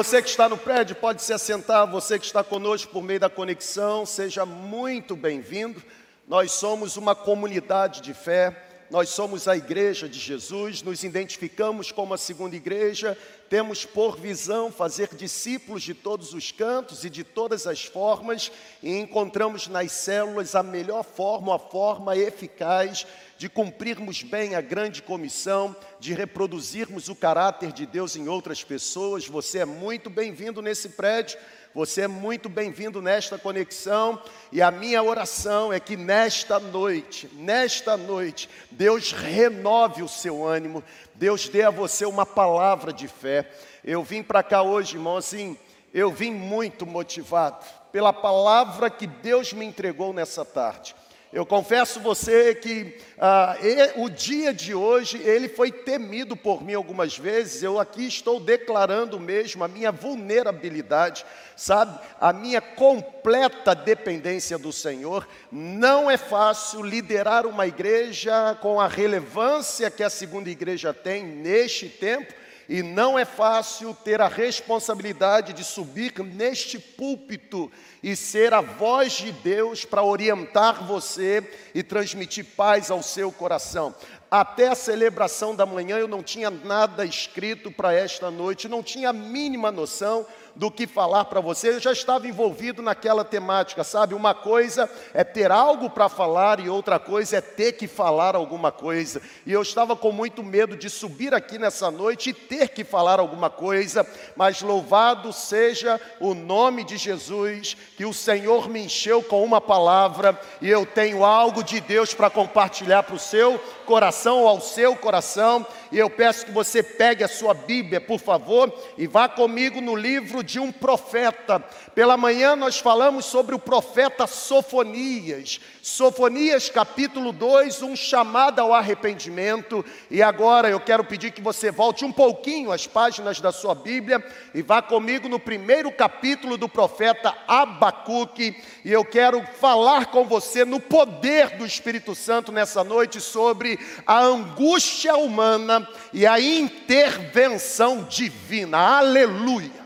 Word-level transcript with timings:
Você 0.00 0.22
que 0.22 0.30
está 0.30 0.48
no 0.48 0.56
prédio 0.56 0.96
pode 0.96 1.20
se 1.20 1.30
assentar, 1.30 1.86
você 1.86 2.18
que 2.18 2.24
está 2.24 2.42
conosco 2.42 2.90
por 2.90 3.02
meio 3.02 3.20
da 3.20 3.28
conexão, 3.28 4.06
seja 4.06 4.46
muito 4.46 5.14
bem-vindo. 5.14 5.82
Nós 6.26 6.52
somos 6.52 6.96
uma 6.96 7.14
comunidade 7.14 8.00
de 8.00 8.14
fé 8.14 8.69
nós 8.90 9.10
somos 9.10 9.46
a 9.46 9.56
igreja 9.56 10.08
de 10.08 10.18
Jesus, 10.18 10.82
nos 10.82 11.04
identificamos 11.04 11.92
como 11.92 12.12
a 12.12 12.18
segunda 12.18 12.56
igreja, 12.56 13.16
temos 13.48 13.84
por 13.84 14.18
visão 14.18 14.72
fazer 14.72 15.14
discípulos 15.14 15.84
de 15.84 15.94
todos 15.94 16.34
os 16.34 16.50
cantos 16.50 17.04
e 17.04 17.10
de 17.10 17.22
todas 17.22 17.68
as 17.68 17.84
formas, 17.84 18.50
e 18.82 18.98
encontramos 18.98 19.68
nas 19.68 19.92
células 19.92 20.56
a 20.56 20.62
melhor 20.62 21.04
forma, 21.04 21.54
a 21.54 21.58
forma 21.58 22.16
eficaz 22.16 23.06
de 23.38 23.48
cumprirmos 23.48 24.22
bem 24.22 24.56
a 24.56 24.60
grande 24.60 25.02
comissão, 25.02 25.74
de 26.00 26.12
reproduzirmos 26.12 27.08
o 27.08 27.14
caráter 27.14 27.72
de 27.72 27.86
Deus 27.86 28.16
em 28.16 28.28
outras 28.28 28.62
pessoas. 28.64 29.26
Você 29.26 29.60
é 29.60 29.64
muito 29.64 30.10
bem-vindo 30.10 30.60
nesse 30.60 30.90
prédio. 30.90 31.38
Você 31.72 32.02
é 32.02 32.08
muito 32.08 32.48
bem-vindo 32.48 33.00
nesta 33.00 33.38
conexão 33.38 34.20
e 34.50 34.60
a 34.60 34.72
minha 34.72 35.00
oração 35.04 35.72
é 35.72 35.78
que 35.78 35.96
nesta 35.96 36.58
noite, 36.58 37.30
nesta 37.34 37.96
noite, 37.96 38.50
Deus 38.72 39.12
renove 39.12 40.02
o 40.02 40.08
seu 40.08 40.44
ânimo, 40.44 40.82
Deus 41.14 41.48
dê 41.48 41.62
a 41.62 41.70
você 41.70 42.04
uma 42.04 42.26
palavra 42.26 42.92
de 42.92 43.06
fé. 43.06 43.48
Eu 43.84 44.02
vim 44.02 44.20
para 44.20 44.42
cá 44.42 44.62
hoje, 44.62 44.96
irmão, 44.96 45.16
assim, 45.16 45.56
eu 45.94 46.10
vim 46.10 46.32
muito 46.32 46.84
motivado 46.84 47.64
pela 47.92 48.12
palavra 48.12 48.90
que 48.90 49.06
Deus 49.06 49.52
me 49.52 49.64
entregou 49.64 50.12
nessa 50.12 50.44
tarde. 50.44 50.96
Eu 51.32 51.46
confesso 51.46 52.00
você 52.00 52.56
que 52.56 52.98
ah, 53.16 53.56
e, 53.62 54.00
o 54.00 54.10
dia 54.10 54.52
de 54.52 54.74
hoje 54.74 55.16
ele 55.18 55.48
foi 55.48 55.70
temido 55.70 56.36
por 56.36 56.60
mim 56.60 56.74
algumas 56.74 57.16
vezes. 57.16 57.62
Eu 57.62 57.78
aqui 57.78 58.04
estou 58.04 58.40
declarando 58.40 59.20
mesmo 59.20 59.62
a 59.62 59.68
minha 59.68 59.92
vulnerabilidade, 59.92 61.24
sabe? 61.54 62.00
A 62.20 62.32
minha 62.32 62.60
completa 62.60 63.76
dependência 63.76 64.58
do 64.58 64.72
Senhor. 64.72 65.28
Não 65.52 66.10
é 66.10 66.16
fácil 66.16 66.82
liderar 66.82 67.46
uma 67.46 67.64
igreja 67.64 68.58
com 68.60 68.80
a 68.80 68.88
relevância 68.88 69.88
que 69.88 70.02
a 70.02 70.10
segunda 70.10 70.50
igreja 70.50 70.92
tem 70.92 71.24
neste 71.24 71.88
tempo. 71.88 72.34
E 72.72 72.84
não 72.84 73.18
é 73.18 73.24
fácil 73.24 73.92
ter 73.92 74.20
a 74.20 74.28
responsabilidade 74.28 75.52
de 75.52 75.64
subir 75.64 76.16
neste 76.20 76.78
púlpito 76.78 77.68
e 78.00 78.14
ser 78.14 78.54
a 78.54 78.60
voz 78.60 79.14
de 79.14 79.32
Deus 79.32 79.84
para 79.84 80.04
orientar 80.04 80.86
você 80.86 81.42
e 81.74 81.82
transmitir 81.82 82.44
paz 82.56 82.88
ao 82.88 83.02
seu 83.02 83.32
coração. 83.32 83.92
Até 84.30 84.68
a 84.68 84.76
celebração 84.76 85.56
da 85.56 85.66
manhã 85.66 85.98
eu 85.98 86.06
não 86.06 86.22
tinha 86.22 86.50
nada 86.50 87.04
escrito 87.04 87.68
para 87.68 87.92
esta 87.92 88.30
noite, 88.30 88.68
não 88.68 88.80
tinha 88.80 89.10
a 89.10 89.12
mínima 89.12 89.72
noção 89.72 90.24
do 90.54 90.70
que 90.70 90.86
falar 90.86 91.24
para 91.24 91.40
você, 91.40 91.70
eu 91.70 91.80
já 91.80 91.92
estava 91.92 92.26
envolvido 92.28 92.82
naquela 92.82 93.24
temática, 93.24 93.82
sabe? 93.82 94.14
Uma 94.14 94.34
coisa 94.34 94.90
é 95.14 95.24
ter 95.24 95.50
algo 95.50 95.88
para 95.88 96.08
falar 96.08 96.60
e 96.60 96.68
outra 96.68 96.98
coisa 96.98 97.38
é 97.38 97.40
ter 97.40 97.72
que 97.72 97.86
falar 97.86 98.34
alguma 98.34 98.70
coisa. 98.70 99.22
E 99.46 99.52
eu 99.52 99.62
estava 99.62 99.96
com 99.96 100.12
muito 100.12 100.42
medo 100.42 100.76
de 100.76 100.90
subir 100.90 101.32
aqui 101.32 101.56
nessa 101.56 101.90
noite 101.90 102.30
e 102.30 102.34
ter 102.34 102.68
que 102.68 102.84
falar 102.84 103.20
alguma 103.20 103.48
coisa, 103.48 104.06
mas 104.36 104.60
louvado 104.60 105.32
seja 105.32 106.00
o 106.20 106.34
nome 106.34 106.84
de 106.84 106.96
Jesus, 106.96 107.76
que 107.96 108.04
o 108.04 108.12
Senhor 108.12 108.68
me 108.68 108.84
encheu 108.84 109.22
com 109.22 109.42
uma 109.44 109.60
palavra 109.60 110.38
e 110.60 110.68
eu 110.68 110.84
tenho 110.84 111.24
algo 111.24 111.62
de 111.62 111.80
Deus 111.80 112.12
para 112.12 112.28
compartilhar 112.28 113.02
para 113.04 113.14
o 113.14 113.18
seu 113.18 113.58
coração 113.86 114.19
ou 114.26 114.48
ao 114.48 114.60
seu 114.60 114.94
coração. 114.96 115.66
E 115.92 115.98
eu 115.98 116.08
peço 116.08 116.46
que 116.46 116.52
você 116.52 116.82
pegue 116.82 117.24
a 117.24 117.28
sua 117.28 117.52
Bíblia, 117.52 118.00
por 118.00 118.20
favor, 118.20 118.72
e 118.96 119.08
vá 119.08 119.28
comigo 119.28 119.80
no 119.80 119.96
livro 119.96 120.42
de 120.42 120.60
um 120.60 120.70
profeta. 120.70 121.58
Pela 121.94 122.16
manhã 122.16 122.54
nós 122.54 122.78
falamos 122.78 123.24
sobre 123.24 123.56
o 123.56 123.58
profeta 123.58 124.26
Sofonias. 124.26 125.60
Sofonias 125.82 126.68
capítulo 126.68 127.32
2, 127.32 127.82
um 127.82 127.96
chamado 127.96 128.60
ao 128.60 128.72
arrependimento. 128.72 129.84
E 130.08 130.22
agora 130.22 130.70
eu 130.70 130.78
quero 130.78 131.02
pedir 131.02 131.32
que 131.32 131.42
você 131.42 131.72
volte 131.72 132.04
um 132.04 132.12
pouquinho 132.12 132.70
as 132.70 132.86
páginas 132.86 133.40
da 133.40 133.50
sua 133.50 133.74
Bíblia 133.74 134.24
e 134.54 134.62
vá 134.62 134.80
comigo 134.80 135.28
no 135.28 135.40
primeiro 135.40 135.90
capítulo 135.90 136.56
do 136.56 136.68
profeta 136.68 137.34
Abacuque. 137.48 138.56
E 138.84 138.92
eu 138.92 139.04
quero 139.04 139.42
falar 139.60 140.06
com 140.06 140.24
você 140.24 140.64
no 140.64 140.78
poder 140.78 141.56
do 141.56 141.66
Espírito 141.66 142.14
Santo 142.14 142.52
nessa 142.52 142.84
noite 142.84 143.20
sobre 143.20 143.76
a 144.06 144.20
angústia 144.20 145.16
humana 145.16 145.79
e 146.12 146.26
a 146.26 146.40
intervenção 146.40 148.04
divina. 148.04 148.78
Aleluia. 148.78 149.80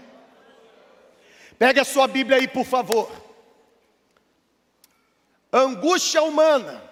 Pegue 1.58 1.80
a 1.80 1.84
sua 1.84 2.06
Bíblia 2.06 2.38
aí, 2.38 2.48
por 2.48 2.64
favor. 2.64 3.10
Angústia 5.52 6.22
humana, 6.22 6.82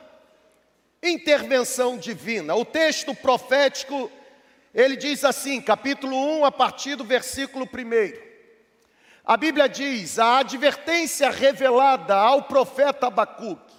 intervenção 1.03 1.99
divina. 1.99 2.55
O 2.55 2.65
texto 2.65 3.15
profético, 3.15 4.11
ele 4.73 4.97
diz 4.97 5.25
assim, 5.25 5.61
capítulo 5.61 6.17
1, 6.41 6.45
a 6.45 6.53
partir 6.53 6.95
do 6.95 7.05
versículo 7.05 7.65
1. 7.67 8.33
A 9.25 9.37
Bíblia 9.37 9.69
diz: 9.69 10.19
a 10.19 10.39
advertência 10.39 11.31
revelada 11.31 12.15
ao 12.15 12.43
profeta 12.45 13.07
Abacuque. 13.07 13.72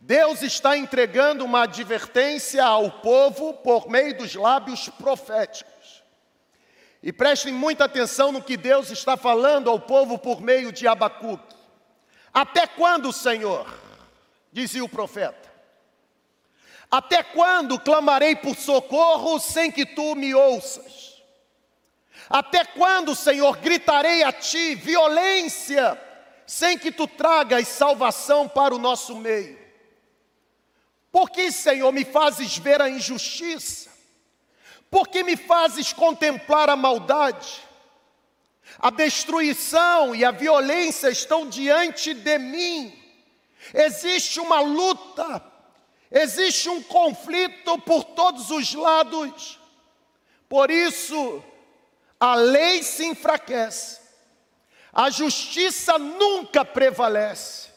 Deus 0.00 0.42
está 0.42 0.76
entregando 0.76 1.44
uma 1.44 1.64
advertência 1.64 2.64
ao 2.64 2.90
povo 2.90 3.52
por 3.54 3.88
meio 3.88 4.16
dos 4.16 4.34
lábios 4.34 4.88
proféticos. 4.88 6.04
E 7.02 7.12
prestem 7.12 7.52
muita 7.52 7.84
atenção 7.84 8.32
no 8.32 8.42
que 8.42 8.56
Deus 8.56 8.90
está 8.90 9.16
falando 9.16 9.68
ao 9.68 9.80
povo 9.80 10.18
por 10.18 10.40
meio 10.40 10.72
de 10.72 10.86
Abacuque. 10.86 11.56
Até 12.32 12.66
quando, 12.66 13.12
Senhor? 13.12 13.66
Dizia 14.52 14.84
o 14.84 14.88
profeta. 14.88 15.48
Até 16.90 17.22
quando 17.22 17.78
clamarei 17.78 18.34
por 18.36 18.56
socorro 18.56 19.38
sem 19.38 19.70
que 19.70 19.84
tu 19.84 20.14
me 20.14 20.34
ouças? 20.34 21.22
Até 22.30 22.64
quando, 22.64 23.14
Senhor, 23.14 23.56
gritarei 23.58 24.22
a 24.22 24.32
ti 24.32 24.74
violência 24.74 26.00
sem 26.46 26.78
que 26.78 26.90
tu 26.90 27.06
tragas 27.06 27.68
salvação 27.68 28.48
para 28.48 28.74
o 28.74 28.78
nosso 28.78 29.16
meio? 29.16 29.57
Por 31.10 31.30
que, 31.30 31.50
Senhor, 31.50 31.92
me 31.92 32.04
fazes 32.04 32.56
ver 32.58 32.82
a 32.82 32.88
injustiça? 32.88 33.98
porque 34.90 35.22
me 35.22 35.36
fazes 35.36 35.92
contemplar 35.92 36.68
a 36.68 36.76
maldade. 36.76 37.66
A 38.78 38.90
destruição 38.90 40.14
e 40.14 40.24
a 40.24 40.30
violência 40.30 41.08
estão 41.08 41.48
diante 41.48 42.14
de 42.14 42.38
mim. 42.38 42.94
Existe 43.74 44.40
uma 44.40 44.60
luta, 44.60 45.42
existe 46.10 46.68
um 46.68 46.82
conflito 46.82 47.78
por 47.78 48.04
todos 48.04 48.50
os 48.50 48.72
lados. 48.74 49.58
Por 50.48 50.70
isso, 50.70 51.42
a 52.20 52.34
lei 52.34 52.82
se 52.82 53.04
enfraquece, 53.04 54.00
a 54.92 55.10
justiça 55.10 55.98
nunca 55.98 56.64
prevalece, 56.64 57.67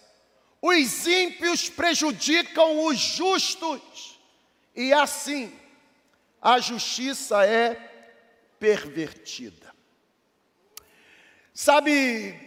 os 0.62 1.08
ímpios 1.08 1.70
prejudicam 1.70 2.86
os 2.86 2.98
justos, 2.98 4.20
e 4.76 4.94
assim, 4.94 5.52
a 6.42 6.60
justiça 6.60 7.46
é 7.46 7.76
pervertida. 8.60 9.74
Sabe, 11.54 12.40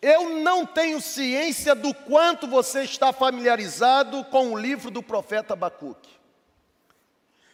eu 0.00 0.40
não 0.40 0.66
tenho 0.66 1.00
ciência 1.00 1.74
do 1.74 1.94
quanto 1.94 2.48
você 2.48 2.82
está 2.82 3.12
familiarizado 3.12 4.24
com 4.24 4.52
o 4.52 4.58
livro 4.58 4.90
do 4.90 5.02
profeta 5.02 5.52
Abacuque. 5.52 6.10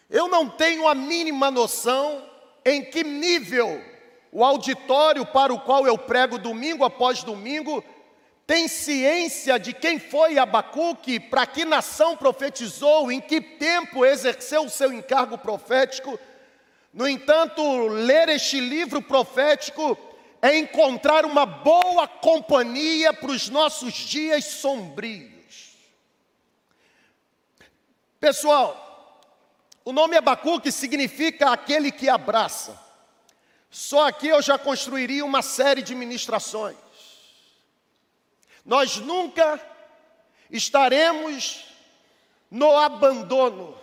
Eu 0.08 0.28
não 0.28 0.48
tenho 0.48 0.88
a 0.88 0.94
mínima 0.94 1.50
noção 1.50 2.26
em 2.64 2.82
que 2.82 3.04
nível 3.04 3.84
o 4.32 4.42
auditório 4.42 5.26
para 5.26 5.52
o 5.52 5.60
qual 5.60 5.86
eu 5.86 5.98
prego 5.98 6.38
domingo 6.38 6.84
após 6.84 7.22
domingo 7.22 7.84
tem 8.48 8.66
ciência 8.66 9.58
de 9.58 9.74
quem 9.74 9.98
foi 9.98 10.38
Abacuque, 10.38 11.20
para 11.20 11.46
que 11.46 11.66
nação 11.66 12.16
profetizou, 12.16 13.12
em 13.12 13.20
que 13.20 13.42
tempo 13.42 14.06
exerceu 14.06 14.64
o 14.64 14.70
seu 14.70 14.90
encargo 14.90 15.36
profético. 15.36 16.18
No 16.90 17.06
entanto, 17.06 17.62
ler 17.88 18.30
este 18.30 18.58
livro 18.58 19.02
profético 19.02 19.98
é 20.40 20.56
encontrar 20.56 21.26
uma 21.26 21.44
boa 21.44 22.08
companhia 22.08 23.12
para 23.12 23.32
os 23.32 23.50
nossos 23.50 23.92
dias 23.92 24.46
sombrios. 24.46 25.76
Pessoal, 28.18 29.20
o 29.84 29.92
nome 29.92 30.16
Abacuque 30.16 30.72
significa 30.72 31.52
aquele 31.52 31.92
que 31.92 32.08
abraça. 32.08 32.80
Só 33.70 34.08
aqui 34.08 34.28
eu 34.28 34.40
já 34.40 34.56
construiria 34.56 35.22
uma 35.22 35.42
série 35.42 35.82
de 35.82 35.94
ministrações. 35.94 36.87
Nós 38.68 38.98
nunca 38.98 39.58
estaremos 40.50 41.64
no 42.50 42.76
abandono, 42.76 43.74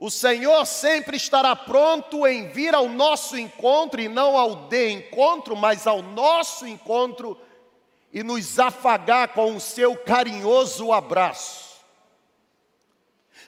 O 0.00 0.12
Senhor 0.12 0.64
sempre 0.64 1.16
estará 1.16 1.56
pronto 1.56 2.24
em 2.24 2.48
vir 2.50 2.72
ao 2.72 2.88
nosso 2.88 3.36
encontro, 3.36 4.00
e 4.00 4.08
não 4.08 4.38
ao 4.38 4.68
de 4.68 4.90
encontro, 4.90 5.56
mas 5.56 5.88
ao 5.88 6.00
nosso 6.02 6.64
encontro, 6.68 7.36
e 8.12 8.22
nos 8.22 8.60
afagar 8.60 9.28
com 9.34 9.56
o 9.56 9.60
seu 9.60 9.96
carinhoso 9.96 10.92
abraço. 10.92 11.82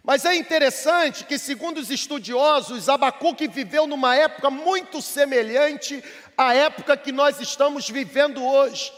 Mas 0.02 0.24
é 0.24 0.34
interessante 0.34 1.24
que, 1.24 1.38
segundo 1.38 1.78
os 1.78 1.88
estudiosos, 1.88 2.88
Abacuque 2.88 3.46
viveu 3.46 3.86
numa 3.86 4.16
época 4.16 4.50
muito 4.50 5.00
semelhante 5.00 6.02
à 6.36 6.52
época 6.52 6.96
que 6.96 7.12
nós 7.12 7.38
estamos 7.38 7.88
vivendo 7.88 8.44
hoje. 8.44 8.92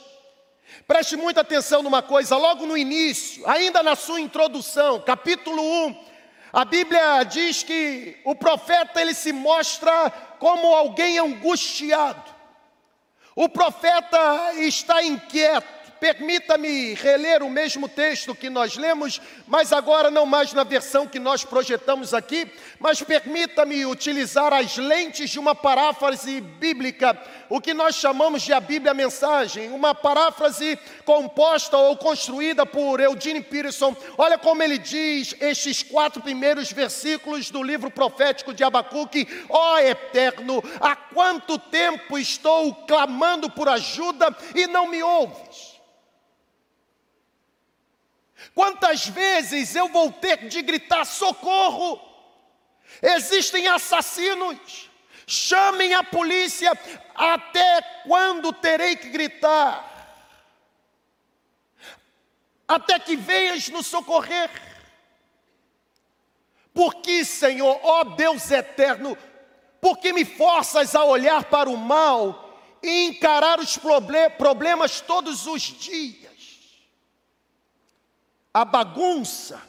Preste 0.86 1.16
muita 1.16 1.42
atenção 1.42 1.82
numa 1.82 2.02
coisa, 2.02 2.36
logo 2.36 2.66
no 2.66 2.76
início, 2.76 3.48
ainda 3.48 3.82
na 3.82 3.94
sua 3.94 4.20
introdução, 4.20 5.00
capítulo 5.00 5.62
1, 5.62 6.04
a 6.52 6.64
Bíblia 6.66 7.24
diz 7.24 7.62
que 7.62 8.20
o 8.24 8.34
profeta 8.34 9.00
ele 9.00 9.14
se 9.14 9.32
mostra 9.32 10.10
como 10.38 10.74
alguém 10.74 11.19
angustiado. 11.19 12.30
O 13.34 13.48
profeta 13.48 14.52
está 14.58 15.02
inquieto. 15.02 15.81
Permita-me 16.02 16.94
reler 16.94 17.44
o 17.44 17.49
mesmo 17.49 17.88
texto 17.88 18.34
que 18.34 18.50
nós 18.50 18.76
lemos, 18.76 19.20
mas 19.46 19.72
agora 19.72 20.10
não 20.10 20.26
mais 20.26 20.52
na 20.52 20.64
versão 20.64 21.06
que 21.06 21.20
nós 21.20 21.44
projetamos 21.44 22.12
aqui, 22.12 22.50
mas 22.81 23.00
permita-me 23.00 23.87
utilizar 23.87 24.52
as 24.52 24.76
lentes 24.76 25.31
de 25.31 25.38
uma 25.38 25.54
paráfrase 25.54 26.40
bíblica, 26.40 27.16
o 27.49 27.60
que 27.60 27.72
nós 27.72 27.94
chamamos 27.94 28.43
de 28.43 28.52
a 28.52 28.58
Bíblia 28.58 28.93
Mensagem, 28.93 29.70
uma 29.70 29.94
paráfrase 29.94 30.76
composta 31.04 31.76
ou 31.76 31.96
construída 31.96 32.66
por 32.66 32.98
Eugene 32.98 33.40
Peterson. 33.40 33.94
Olha 34.19 34.37
como 34.37 34.60
ele 34.60 34.78
diz 34.78 35.37
estes 35.40 35.84
quatro 35.84 36.20
primeiros 36.20 36.72
versículos 36.72 37.48
do 37.48 37.62
livro 37.62 37.93
profético 37.93 38.52
de 38.52 38.64
Abacuque: 38.64 39.28
Ó 39.48 39.75
oh, 39.75 39.78
Eterno, 39.78 40.64
há 40.81 40.96
quanto 40.96 41.60
tempo 41.60 42.19
estou 42.19 42.75
clamando 42.87 43.48
por 43.48 43.69
ajuda 43.69 44.37
e 44.52 44.66
não 44.66 44.88
me 44.88 45.00
ouves? 45.00 45.71
Quantas 48.54 49.06
vezes 49.06 49.74
eu 49.74 49.88
vou 49.88 50.12
ter 50.12 50.48
de 50.48 50.62
gritar 50.62 51.04
socorro? 51.04 52.00
Existem 53.00 53.68
assassinos. 53.68 54.90
Chamem 55.26 55.94
a 55.94 56.02
polícia. 56.02 56.72
Até 57.14 57.82
quando 58.06 58.52
terei 58.52 58.96
que 58.96 59.08
gritar? 59.08 59.90
Até 62.66 62.98
que 62.98 63.16
venhas 63.16 63.68
nos 63.68 63.86
socorrer. 63.86 64.50
Por 66.74 66.96
que, 66.96 67.24
Senhor, 67.24 67.78
ó 67.82 68.04
Deus 68.04 68.50
eterno, 68.50 69.16
por 69.80 69.98
que 69.98 70.12
me 70.12 70.24
forças 70.24 70.94
a 70.94 71.04
olhar 71.04 71.44
para 71.44 71.68
o 71.68 71.76
mal 71.76 72.58
e 72.82 73.08
encarar 73.08 73.58
os 73.58 73.78
problemas 74.38 75.00
todos 75.00 75.46
os 75.46 75.62
dias? 75.62 76.21
A 78.52 78.64
bagunça, 78.64 79.60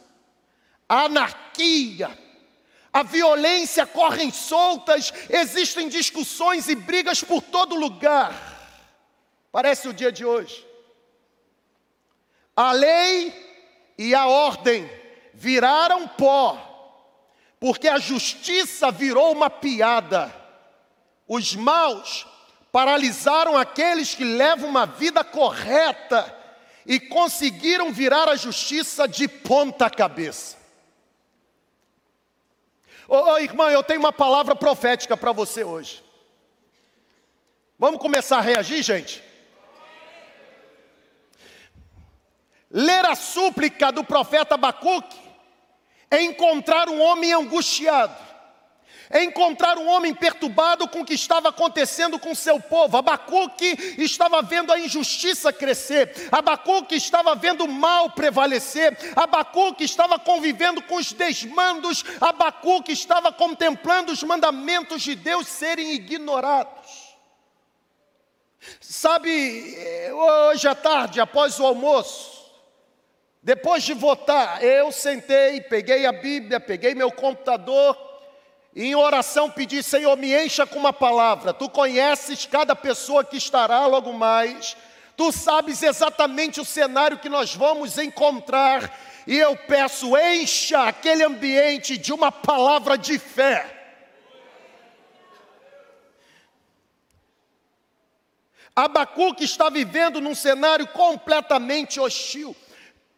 a 0.88 1.04
anarquia, 1.04 2.18
a 2.92 3.02
violência 3.02 3.86
correm 3.86 4.32
soltas, 4.32 5.12
existem 5.30 5.88
discussões 5.88 6.68
e 6.68 6.76
brigas 6.76 7.24
por 7.24 7.42
todo 7.42 7.76
lugar. 7.76 8.34
Parece 9.52 9.88
o 9.88 9.94
dia 9.94 10.12
de 10.12 10.26
hoje. 10.26 10.66
A 12.56 12.72
lei 12.72 13.34
e 13.98 14.14
a 14.14 14.28
ordem 14.28 14.90
viraram 15.34 16.08
pó, 16.08 16.58
porque 17.60 17.88
a 17.88 17.98
justiça 17.98 18.92
virou 18.92 19.32
uma 19.32 19.50
piada. 19.50 20.34
Os 21.28 21.56
maus 21.56 22.28
paralisaram 22.72 23.58
aqueles 23.58 24.14
que 24.14 24.24
levam 24.24 24.70
uma 24.70 24.86
vida 24.86 25.24
correta 25.24 26.43
e 26.86 27.00
conseguiram 27.00 27.92
virar 27.92 28.28
a 28.28 28.36
justiça 28.36 29.08
de 29.08 29.28
ponta 29.28 29.90
cabeça. 29.90 30.58
Ô, 33.08 33.16
oh, 33.16 33.38
irmã, 33.38 33.70
eu 33.70 33.84
tenho 33.84 34.00
uma 34.00 34.14
palavra 34.14 34.56
profética 34.56 35.16
para 35.16 35.32
você 35.32 35.64
hoje. 35.64 36.04
Vamos 37.78 38.00
começar 38.00 38.38
a 38.38 38.42
reagir, 38.42 38.82
gente? 38.82 39.24
Ler 42.70 43.06
a 43.06 43.16
súplica 43.16 43.92
do 43.92 44.04
profeta 44.04 44.56
Abacuque 44.56 45.20
é 46.10 46.22
encontrar 46.22 46.90
um 46.90 47.02
homem 47.02 47.34
angustiado 47.34 48.33
é 49.14 49.24
encontrar 49.24 49.78
um 49.78 49.88
homem 49.88 50.12
perturbado 50.12 50.88
com 50.88 51.02
o 51.02 51.06
que 51.06 51.14
estava 51.14 51.50
acontecendo 51.50 52.18
com 52.18 52.34
seu 52.34 52.60
povo. 52.60 52.98
Abacuque 52.98 53.96
estava 54.00 54.42
vendo 54.42 54.74
a 54.74 54.80
injustiça 54.80 55.54
crescer, 55.54 56.12
Abacuque 56.32 56.96
estava 56.96 57.36
vendo 57.36 57.66
o 57.66 57.72
mal 57.72 58.10
prevalecer, 58.10 58.98
Abacuque 59.16 59.84
estava 59.84 60.18
convivendo 60.18 60.82
com 60.82 60.96
os 60.96 61.14
desmandos, 61.14 62.04
Abacuque 62.20 62.92
estava 62.92 63.32
contemplando 63.32 64.12
os 64.12 64.24
mandamentos 64.24 65.04
de 65.04 65.14
Deus 65.14 65.48
serem 65.48 65.94
ignorados. 65.94 67.14
Sabe, 68.82 69.78
hoje 70.12 70.68
à 70.68 70.74
tarde, 70.74 71.20
após 71.20 71.60
o 71.60 71.66
almoço, 71.66 72.52
depois 73.44 73.84
de 73.84 73.94
votar, 73.94 74.64
eu 74.64 74.92
sentei, 74.92 75.62
peguei 75.62 76.06
a 76.08 76.14
Bíblia, 76.14 76.60
peguei 76.60 76.96
meu 76.96 77.12
computador, 77.12 78.13
e 78.76 78.86
em 78.88 78.96
oração 78.96 79.50
pedir, 79.50 79.84
Senhor, 79.84 80.18
me 80.18 80.34
encha 80.34 80.66
com 80.66 80.80
uma 80.80 80.94
palavra. 80.94 81.54
Tu 81.54 81.70
conheces 81.70 82.46
cada 82.46 82.76
pessoa 82.76 83.24
que 83.24 83.38
estará 83.38 83.86
logo 83.86 84.12
mais. 84.14 84.76
Tu 85.16 85.32
sabes 85.32 85.84
exatamente 85.84 86.60
o 86.60 86.66
cenário 86.66 87.20
que 87.20 87.30
nós 87.30 87.54
vamos 87.54 88.00
encontrar. 88.00 89.00
E 89.28 89.38
eu 89.38 89.56
peço, 89.56 90.18
encha 90.18 90.88
aquele 90.88 91.24
ambiente 91.24 91.98
de 91.98 92.12
uma 92.12 92.32
palavra 92.32 92.98
de 92.98 93.20
fé. 93.20 93.82
Abacuque 98.76 99.44
está 99.44 99.70
vivendo 99.70 100.20
num 100.20 100.34
cenário 100.34 100.88
completamente 100.88 102.00
hostil. 102.00 102.56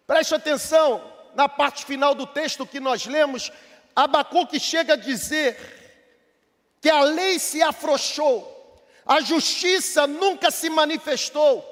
Preste 0.06 0.36
atenção 0.36 1.02
na 1.34 1.48
parte 1.48 1.86
final 1.86 2.14
do 2.14 2.28
texto 2.28 2.66
que 2.66 2.80
nós 2.80 3.06
lemos, 3.06 3.52
Abacuque 3.96 4.60
chega 4.60 4.94
a 4.94 4.98
dizer 4.98 5.58
que 6.82 6.90
a 6.90 7.02
lei 7.02 7.40
se 7.40 7.62
afrouxou, 7.62 8.84
a 9.06 9.22
justiça 9.22 10.06
nunca 10.06 10.52
se 10.52 10.70
manifestou, 10.70 11.64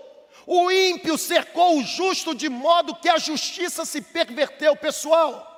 o 0.46 0.72
ímpio 0.72 1.18
cercou 1.18 1.78
o 1.78 1.84
justo 1.84 2.34
de 2.34 2.50
modo 2.50 2.96
que 2.96 3.10
a 3.10 3.18
justiça 3.18 3.86
se 3.86 4.02
perverteu. 4.02 4.76
Pessoal, 4.76 5.50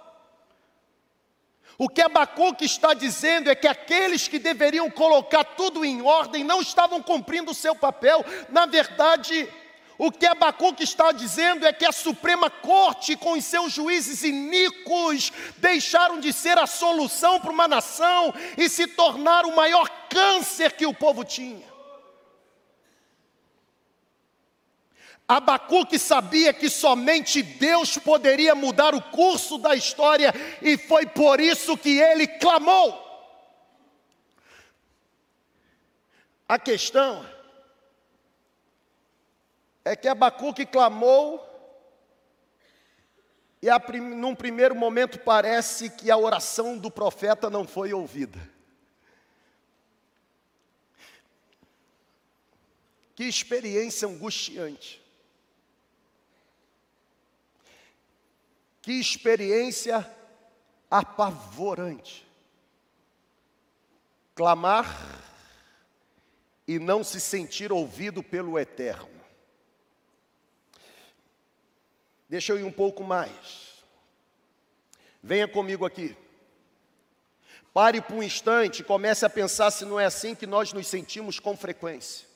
o 1.77 1.89
que 1.89 2.01
Abacuque 2.01 2.65
está 2.65 2.93
dizendo 2.93 3.49
é 3.49 3.55
que 3.55 3.67
aqueles 3.67 4.27
que 4.27 4.39
deveriam 4.39 4.89
colocar 4.89 5.43
tudo 5.43 5.83
em 5.83 6.01
ordem 6.01 6.43
não 6.43 6.61
estavam 6.61 7.01
cumprindo 7.01 7.51
o 7.51 7.55
seu 7.55 7.75
papel, 7.75 8.23
na 8.49 8.65
verdade, 8.65 9.47
o 9.97 10.11
que 10.11 10.25
Abacuque 10.25 10.83
está 10.83 11.11
dizendo 11.11 11.65
é 11.65 11.71
que 11.71 11.85
a 11.85 11.91
Suprema 11.91 12.49
Corte, 12.49 13.15
com 13.15 13.33
os 13.33 13.45
seus 13.45 13.71
juízes 13.71 14.23
iníquos, 14.23 15.31
deixaram 15.57 16.19
de 16.19 16.33
ser 16.33 16.57
a 16.57 16.67
solução 16.67 17.39
para 17.39 17.51
uma 17.51 17.67
nação 17.67 18.33
e 18.57 18.67
se 18.67 18.87
tornaram 18.87 19.49
o 19.49 19.55
maior 19.55 19.89
câncer 20.09 20.73
que 20.73 20.85
o 20.85 20.93
povo 20.93 21.23
tinha. 21.23 21.75
Abacuque 25.27 25.97
sabia 25.97 26.53
que 26.53 26.69
somente 26.69 27.41
Deus 27.41 27.97
poderia 27.97 28.53
mudar 28.53 28.93
o 28.93 29.01
curso 29.01 29.57
da 29.57 29.75
história 29.75 30.33
e 30.61 30.77
foi 30.77 31.05
por 31.05 31.39
isso 31.39 31.75
que 31.77 31.97
ele 31.99 32.27
clamou. 32.27 33.03
A 36.47 36.59
questão 36.59 37.25
é 39.85 39.95
que 39.95 40.07
Abacuque 40.07 40.65
clamou, 40.65 41.39
e 43.61 43.69
a, 43.69 43.79
num 43.79 44.35
primeiro 44.35 44.75
momento 44.75 45.19
parece 45.19 45.91
que 45.91 46.09
a 46.09 46.17
oração 46.17 46.75
do 46.75 46.89
profeta 46.89 47.49
não 47.51 47.67
foi 47.67 47.93
ouvida. 47.93 48.39
Que 53.15 53.23
experiência 53.25 54.07
angustiante. 54.07 55.01
Que 58.81 58.99
experiência 58.99 60.05
apavorante. 60.89 62.27
Clamar 64.35 65.23
e 66.67 66.77
não 66.77 67.03
se 67.03 67.21
sentir 67.21 67.71
ouvido 67.71 68.21
pelo 68.21 68.59
Eterno. 68.59 69.14
Deixa 72.27 72.53
eu 72.53 72.59
ir 72.59 72.63
um 72.63 72.71
pouco 72.71 73.03
mais. 73.03 73.83
Venha 75.21 75.47
comigo 75.47 75.85
aqui. 75.85 76.15
Pare 77.73 78.01
por 78.01 78.15
um 78.15 78.23
instante 78.23 78.79
e 78.79 78.85
comece 78.85 79.25
a 79.25 79.29
pensar 79.29 79.69
se 79.69 79.85
não 79.85 79.99
é 79.99 80.05
assim 80.05 80.33
que 80.33 80.47
nós 80.47 80.71
nos 80.71 80.87
sentimos 80.87 81.39
com 81.39 81.57
frequência. 81.57 82.27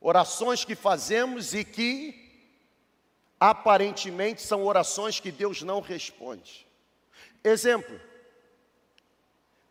Orações 0.00 0.64
que 0.64 0.74
fazemos 0.74 1.54
e 1.54 1.64
que 1.64 2.26
aparentemente 3.40 4.42
são 4.42 4.64
orações 4.64 5.20
que 5.20 5.32
Deus 5.32 5.62
não 5.62 5.80
responde. 5.80 6.66
Exemplo: 7.42 8.00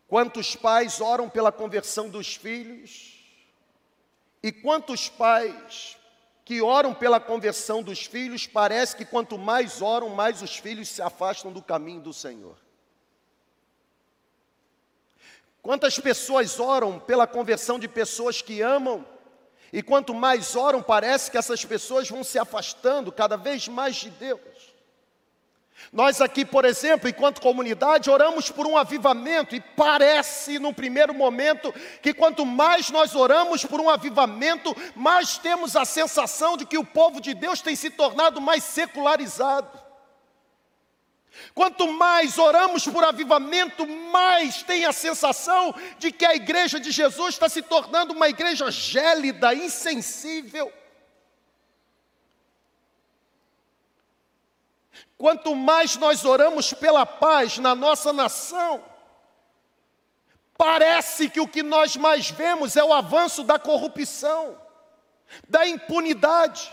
quantos 0.08 0.56
pais 0.56 1.00
oram 1.00 1.28
pela 1.28 1.52
conversão 1.52 2.08
dos 2.08 2.34
filhos 2.34 3.14
e 4.42 4.50
quantos 4.50 5.08
pais 5.08 5.96
que 6.46 6.62
oram 6.62 6.94
pela 6.94 7.18
conversão 7.18 7.82
dos 7.82 8.06
filhos, 8.06 8.46
parece 8.46 8.94
que 8.94 9.04
quanto 9.04 9.36
mais 9.36 9.82
oram, 9.82 10.10
mais 10.10 10.40
os 10.42 10.56
filhos 10.56 10.88
se 10.88 11.02
afastam 11.02 11.52
do 11.52 11.60
caminho 11.60 12.00
do 12.00 12.12
Senhor. 12.12 12.56
Quantas 15.60 15.98
pessoas 15.98 16.60
oram 16.60 17.00
pela 17.00 17.26
conversão 17.26 17.80
de 17.80 17.88
pessoas 17.88 18.40
que 18.40 18.62
amam, 18.62 19.04
e 19.72 19.82
quanto 19.82 20.14
mais 20.14 20.54
oram, 20.54 20.80
parece 20.80 21.32
que 21.32 21.36
essas 21.36 21.64
pessoas 21.64 22.08
vão 22.08 22.22
se 22.22 22.38
afastando 22.38 23.10
cada 23.10 23.36
vez 23.36 23.66
mais 23.66 23.96
de 23.96 24.10
Deus. 24.10 24.65
Nós 25.92 26.20
aqui, 26.20 26.44
por 26.44 26.64
exemplo, 26.64 27.08
enquanto 27.08 27.40
comunidade, 27.40 28.10
oramos 28.10 28.50
por 28.50 28.66
um 28.66 28.76
avivamento 28.76 29.54
e 29.54 29.60
parece, 29.60 30.58
no 30.58 30.72
primeiro 30.72 31.14
momento, 31.14 31.72
que 32.02 32.12
quanto 32.12 32.44
mais 32.44 32.90
nós 32.90 33.14
oramos 33.14 33.64
por 33.64 33.80
um 33.80 33.88
avivamento, 33.88 34.76
mais 34.94 35.38
temos 35.38 35.76
a 35.76 35.84
sensação 35.84 36.56
de 36.56 36.66
que 36.66 36.78
o 36.78 36.84
povo 36.84 37.20
de 37.20 37.34
Deus 37.34 37.60
tem 37.60 37.76
se 37.76 37.90
tornado 37.90 38.40
mais 38.40 38.64
secularizado. 38.64 39.86
Quanto 41.54 41.86
mais 41.92 42.38
oramos 42.38 42.86
por 42.86 43.04
avivamento, 43.04 43.86
mais 43.86 44.62
tem 44.62 44.84
a 44.86 44.92
sensação 44.92 45.74
de 45.98 46.10
que 46.10 46.24
a 46.24 46.34
igreja 46.34 46.80
de 46.80 46.90
Jesus 46.90 47.34
está 47.34 47.48
se 47.48 47.62
tornando 47.62 48.12
uma 48.14 48.28
igreja 48.28 48.70
gélida, 48.70 49.54
insensível. 49.54 50.72
Quanto 55.18 55.54
mais 55.54 55.96
nós 55.96 56.24
oramos 56.24 56.72
pela 56.74 57.06
paz 57.06 57.58
na 57.58 57.74
nossa 57.74 58.12
nação, 58.12 58.84
parece 60.58 61.30
que 61.30 61.40
o 61.40 61.48
que 61.48 61.62
nós 61.62 61.96
mais 61.96 62.30
vemos 62.30 62.76
é 62.76 62.84
o 62.84 62.92
avanço 62.92 63.42
da 63.42 63.58
corrupção, 63.58 64.60
da 65.48 65.66
impunidade. 65.66 66.70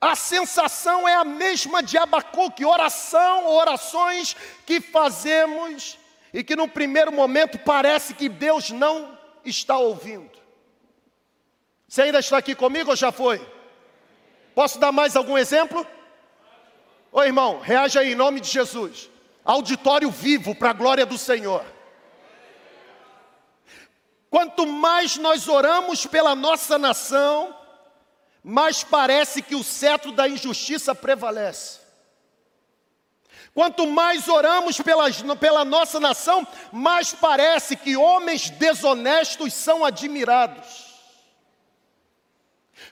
A 0.00 0.14
sensação 0.14 1.08
é 1.08 1.14
a 1.14 1.24
mesma 1.24 1.82
de 1.82 1.98
Abacuque, 1.98 2.64
oração, 2.64 3.46
orações 3.48 4.36
que 4.64 4.80
fazemos 4.80 5.98
e 6.32 6.44
que 6.44 6.54
no 6.54 6.68
primeiro 6.68 7.10
momento 7.10 7.58
parece 7.58 8.14
que 8.14 8.28
Deus 8.28 8.70
não 8.70 9.18
está 9.44 9.76
ouvindo. 9.76 10.36
Você 11.88 12.02
ainda 12.02 12.20
está 12.20 12.38
aqui 12.38 12.54
comigo 12.54 12.90
ou 12.90 12.96
já 12.96 13.10
foi? 13.10 13.44
Posso 14.54 14.78
dar 14.78 14.92
mais 14.92 15.16
algum 15.16 15.36
exemplo? 15.36 15.86
Ô 17.16 17.22
irmão, 17.22 17.60
reaja 17.60 18.00
aí 18.00 18.12
em 18.12 18.14
nome 18.14 18.40
de 18.40 18.50
Jesus. 18.50 19.08
Auditório 19.42 20.10
vivo 20.10 20.54
para 20.54 20.68
a 20.68 20.74
glória 20.74 21.06
do 21.06 21.16
Senhor. 21.16 21.64
Quanto 24.28 24.66
mais 24.66 25.16
nós 25.16 25.48
oramos 25.48 26.04
pela 26.04 26.34
nossa 26.34 26.76
nação, 26.76 27.56
mais 28.44 28.84
parece 28.84 29.40
que 29.40 29.54
o 29.54 29.64
cetro 29.64 30.12
da 30.12 30.28
injustiça 30.28 30.94
prevalece. 30.94 31.80
Quanto 33.54 33.86
mais 33.86 34.28
oramos 34.28 34.78
pela, 34.82 35.06
pela 35.40 35.64
nossa 35.64 35.98
nação, 35.98 36.46
mais 36.70 37.14
parece 37.14 37.76
que 37.76 37.96
homens 37.96 38.50
desonestos 38.50 39.54
são 39.54 39.86
admirados. 39.86 40.85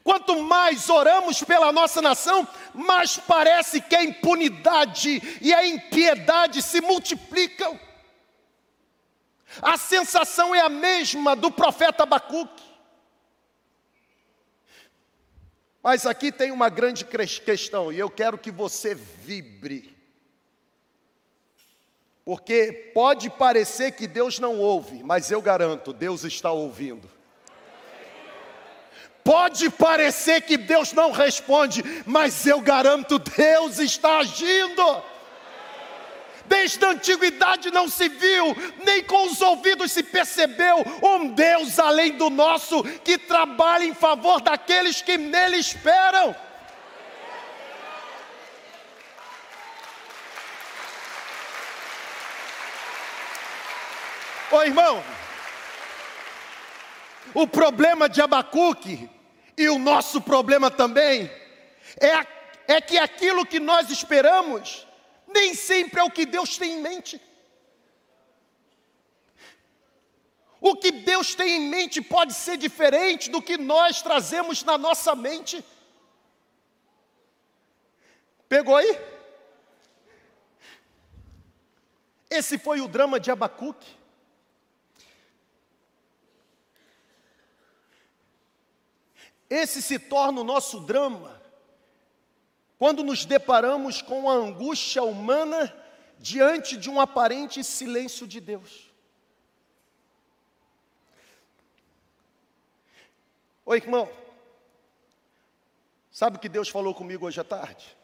Quanto 0.04 0.42
mais 0.42 0.90
oramos 0.90 1.42
pela 1.42 1.72
nossa 1.72 2.02
nação, 2.02 2.46
mais 2.74 3.16
parece 3.16 3.80
que 3.80 3.96
a 3.96 4.04
impunidade 4.04 5.38
e 5.40 5.52
a 5.54 5.66
impiedade 5.66 6.60
se 6.60 6.82
multiplicam. 6.82 7.80
A 9.62 9.78
sensação 9.78 10.54
é 10.54 10.60
a 10.60 10.68
mesma 10.68 11.34
do 11.34 11.50
profeta 11.50 12.02
Abacuque. 12.02 12.62
Mas 15.82 16.04
aqui 16.04 16.30
tem 16.30 16.50
uma 16.50 16.68
grande 16.68 17.06
questão 17.06 17.90
e 17.90 17.98
eu 17.98 18.10
quero 18.10 18.36
que 18.36 18.50
você 18.50 18.94
vibre. 18.94 19.96
Porque 22.26 22.90
pode 22.92 23.30
parecer 23.30 23.92
que 23.92 24.06
Deus 24.06 24.38
não 24.38 24.58
ouve, 24.58 25.02
mas 25.02 25.30
eu 25.30 25.40
garanto, 25.40 25.94
Deus 25.94 26.24
está 26.24 26.52
ouvindo. 26.52 27.13
Pode 29.24 29.70
parecer 29.70 30.42
que 30.42 30.58
Deus 30.58 30.92
não 30.92 31.10
responde, 31.10 31.82
mas 32.04 32.46
eu 32.46 32.60
garanto, 32.60 33.18
Deus 33.18 33.78
está 33.78 34.18
agindo. 34.18 35.02
Desde 36.44 36.84
a 36.84 36.90
antiguidade 36.90 37.70
não 37.70 37.88
se 37.88 38.06
viu, 38.06 38.54
nem 38.84 39.02
com 39.02 39.24
os 39.24 39.40
ouvidos 39.40 39.92
se 39.92 40.02
percebeu 40.02 40.84
um 41.02 41.28
Deus 41.28 41.78
além 41.78 42.12
do 42.18 42.28
nosso 42.28 42.84
que 43.02 43.16
trabalha 43.16 43.84
em 43.84 43.94
favor 43.94 44.42
daqueles 44.42 45.00
que 45.00 45.16
nele 45.16 45.56
esperam. 45.56 46.36
Ô 54.52 54.62
irmão, 54.62 55.02
o 57.32 57.46
problema 57.46 58.06
de 58.06 58.20
Abacuque 58.20 59.13
e 59.56 59.68
o 59.68 59.78
nosso 59.78 60.20
problema 60.20 60.70
também 60.70 61.30
é, 62.00 62.74
é 62.74 62.80
que 62.80 62.98
aquilo 62.98 63.46
que 63.46 63.60
nós 63.60 63.90
esperamos 63.90 64.86
nem 65.26 65.54
sempre 65.54 66.00
é 66.00 66.04
o 66.04 66.10
que 66.10 66.26
Deus 66.26 66.56
tem 66.56 66.72
em 66.72 66.80
mente. 66.80 67.20
O 70.60 70.76
que 70.76 70.90
Deus 70.90 71.34
tem 71.34 71.56
em 71.56 71.68
mente 71.68 72.00
pode 72.00 72.32
ser 72.32 72.56
diferente 72.56 73.30
do 73.30 73.42
que 73.42 73.58
nós 73.58 74.00
trazemos 74.00 74.62
na 74.62 74.78
nossa 74.78 75.14
mente. 75.14 75.62
Pegou 78.48 78.76
aí? 78.76 78.98
Esse 82.30 82.56
foi 82.58 82.80
o 82.80 82.88
drama 82.88 83.20
de 83.20 83.30
Abacuque. 83.30 84.03
Esse 89.48 89.82
se 89.82 89.98
torna 89.98 90.40
o 90.40 90.44
nosso 90.44 90.80
drama 90.80 91.40
quando 92.78 93.02
nos 93.02 93.24
deparamos 93.24 94.02
com 94.02 94.28
a 94.28 94.34
angústia 94.34 95.02
humana 95.02 95.74
diante 96.18 96.76
de 96.76 96.90
um 96.90 97.00
aparente 97.00 97.62
silêncio 97.62 98.26
de 98.26 98.40
Deus. 98.40 98.90
Oi, 103.66 103.78
irmão. 103.78 104.10
Sabe 106.10 106.36
o 106.36 106.40
que 106.40 106.48
Deus 106.48 106.68
falou 106.68 106.94
comigo 106.94 107.26
hoje 107.26 107.40
à 107.40 107.44
tarde? 107.44 107.96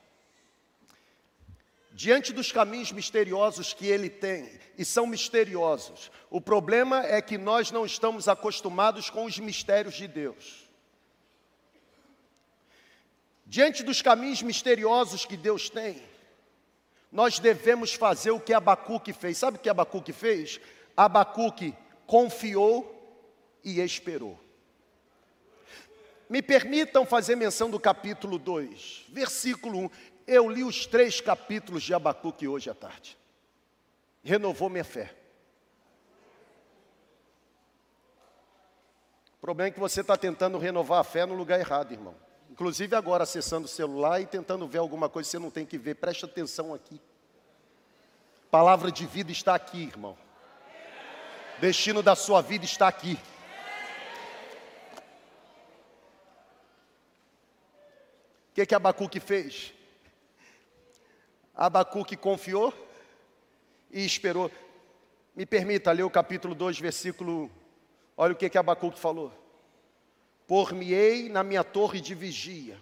Diante 1.93 2.33
dos 2.33 2.51
caminhos 2.51 2.93
misteriosos 2.93 3.75
que 3.75 3.87
Ele 3.87 4.09
tem, 4.09 4.59
e 4.79 4.85
são 4.85 5.07
misteriosos, 5.07 6.11
o 6.31 6.41
problema 6.41 7.05
é 7.05 7.21
que 7.21 7.37
nós 7.37 7.71
não 7.71 7.85
estamos 7.85 8.29
acostumados 8.29 9.11
com 9.11 9.27
os 9.27 9.39
mistérios 9.39 9.95
de 9.95 10.09
Deus. 10.09 10.70
Diante 13.51 13.83
dos 13.83 14.01
caminhos 14.01 14.43
misteriosos 14.43 15.27
que 15.27 15.37
Deus 15.37 15.69
tem, 15.69 16.01
nós 17.11 17.41
devemos 17.41 17.93
fazer 17.93 18.31
o 18.31 18.39
que 18.39 18.53
Abacuque 18.53 19.13
fez. 19.13 19.39
Sabe 19.39 19.57
o 19.57 19.61
que 19.61 19.69
Abacuque 19.69 20.13
fez? 20.13 20.61
Abacuque 20.97 21.75
confiou 22.07 23.29
e 23.65 23.81
esperou. 23.81 24.39
Me 26.29 26.41
permitam 26.41 27.05
fazer 27.05 27.35
menção 27.35 27.69
do 27.69 27.81
capítulo 27.81 28.39
2, 28.39 29.07
versículo 29.09 29.81
1. 29.81 29.91
Eu 30.29 30.49
li 30.49 30.63
os 30.63 30.87
três 30.87 31.21
capítulos 31.21 31.83
de 31.83 31.93
Abacuque 31.93 32.47
hoje 32.47 32.71
à 32.71 32.75
tarde. 32.75 33.19
Renovou 34.23 34.69
minha 34.71 34.85
fé. 34.85 35.13
O 39.39 39.41
problema 39.41 39.71
é 39.71 39.73
que 39.73 39.81
você 39.81 40.03
está 40.03 40.17
tentando 40.17 40.57
renovar 40.57 41.01
a 41.01 41.05
fé 41.05 41.27
no 41.27 41.35
lugar 41.35 41.59
errado, 41.59 41.91
irmão. 41.91 42.30
Inclusive 42.61 42.95
agora 42.95 43.25
acessando 43.25 43.65
o 43.65 43.69
celular 43.69 44.21
e 44.21 44.27
tentando 44.27 44.69
ver 44.69 44.77
alguma 44.77 45.09
coisa 45.09 45.27
que 45.27 45.31
você 45.31 45.39
não 45.39 45.51
tem 45.51 45.65
que 45.65 45.79
ver. 45.79 45.95
Preste 45.95 46.27
atenção 46.27 46.75
aqui. 46.75 47.01
Palavra 48.51 48.93
de 48.93 49.07
vida 49.07 49.33
está 49.33 49.55
aqui, 49.55 49.85
irmão. 49.85 50.15
Destino 51.59 52.03
da 52.03 52.15
sua 52.15 52.43
vida 52.43 52.67
está 52.67 52.87
aqui. 52.87 53.19
O 58.51 58.55
que, 58.57 58.67
que 58.67 58.75
Abacuque 58.75 59.21
fez? 59.21 59.73
Abacuque 61.55 62.15
confiou 62.15 62.75
e 63.91 64.05
esperou. 64.05 64.51
Me 65.35 65.47
permita 65.47 65.93
ler 65.93 66.03
o 66.03 66.11
capítulo 66.11 66.55
2, 66.55 66.79
versículo. 66.79 67.51
Olha 68.15 68.35
o 68.35 68.37
que, 68.37 68.51
que 68.51 68.59
Abacuque 68.59 69.01
falou. 69.01 69.40
Por-me-ei 70.51 71.29
na 71.29 71.45
minha 71.45 71.63
torre 71.63 72.01
de 72.01 72.13
vigia, 72.13 72.77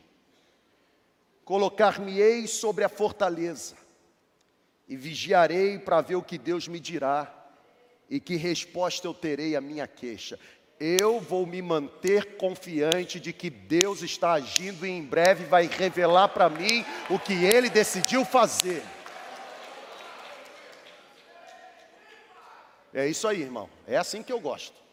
colocar-me-ei 1.45 2.47
sobre 2.47 2.83
a 2.83 2.89
fortaleza, 2.89 3.77
e 4.89 4.97
vigiarei 4.97 5.79
para 5.79 6.01
ver 6.01 6.17
o 6.17 6.23
que 6.23 6.39
Deus 6.39 6.67
me 6.67 6.81
dirá, 6.81 7.31
e 8.09 8.19
que 8.19 8.37
resposta 8.37 9.07
eu 9.07 9.13
terei 9.13 9.55
à 9.55 9.61
minha 9.61 9.87
queixa. 9.87 10.41
Eu 10.81 11.21
vou 11.21 11.45
me 11.45 11.61
manter 11.61 12.39
confiante 12.39 13.21
de 13.21 13.35
que 13.35 13.51
Deus 13.51 14.01
está 14.01 14.33
agindo 14.33 14.87
e 14.87 14.89
em 14.89 15.05
breve 15.05 15.45
vai 15.45 15.67
revelar 15.67 16.29
para 16.29 16.49
mim 16.49 16.87
o 17.11 17.19
que 17.19 17.35
ele 17.35 17.69
decidiu 17.69 18.25
fazer. 18.25 18.83
É 22.95 23.07
isso 23.07 23.29
aí, 23.29 23.43
irmão. 23.43 23.69
É 23.87 23.99
assim 23.99 24.23
que 24.23 24.33
eu 24.33 24.41
gosto. 24.41 24.88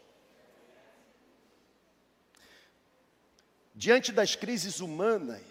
Diante 3.78 4.10
das 4.10 4.34
crises 4.34 4.80
humanas, 4.80 5.42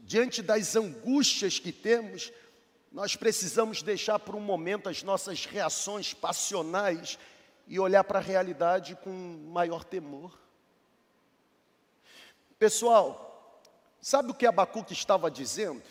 diante 0.00 0.42
das 0.42 0.76
angústias 0.76 1.58
que 1.58 1.72
temos, 1.72 2.30
nós 2.92 3.16
precisamos 3.16 3.82
deixar 3.82 4.18
por 4.18 4.34
um 4.34 4.40
momento 4.40 4.86
as 4.86 5.02
nossas 5.02 5.46
reações 5.46 6.12
passionais 6.12 7.18
e 7.66 7.80
olhar 7.80 8.04
para 8.04 8.18
a 8.18 8.22
realidade 8.22 8.94
com 8.96 9.10
maior 9.50 9.82
temor. 9.82 10.38
Pessoal, 12.58 13.62
sabe 13.98 14.30
o 14.30 14.34
que 14.34 14.44
Abacuque 14.44 14.92
estava 14.92 15.30
dizendo? 15.30 15.82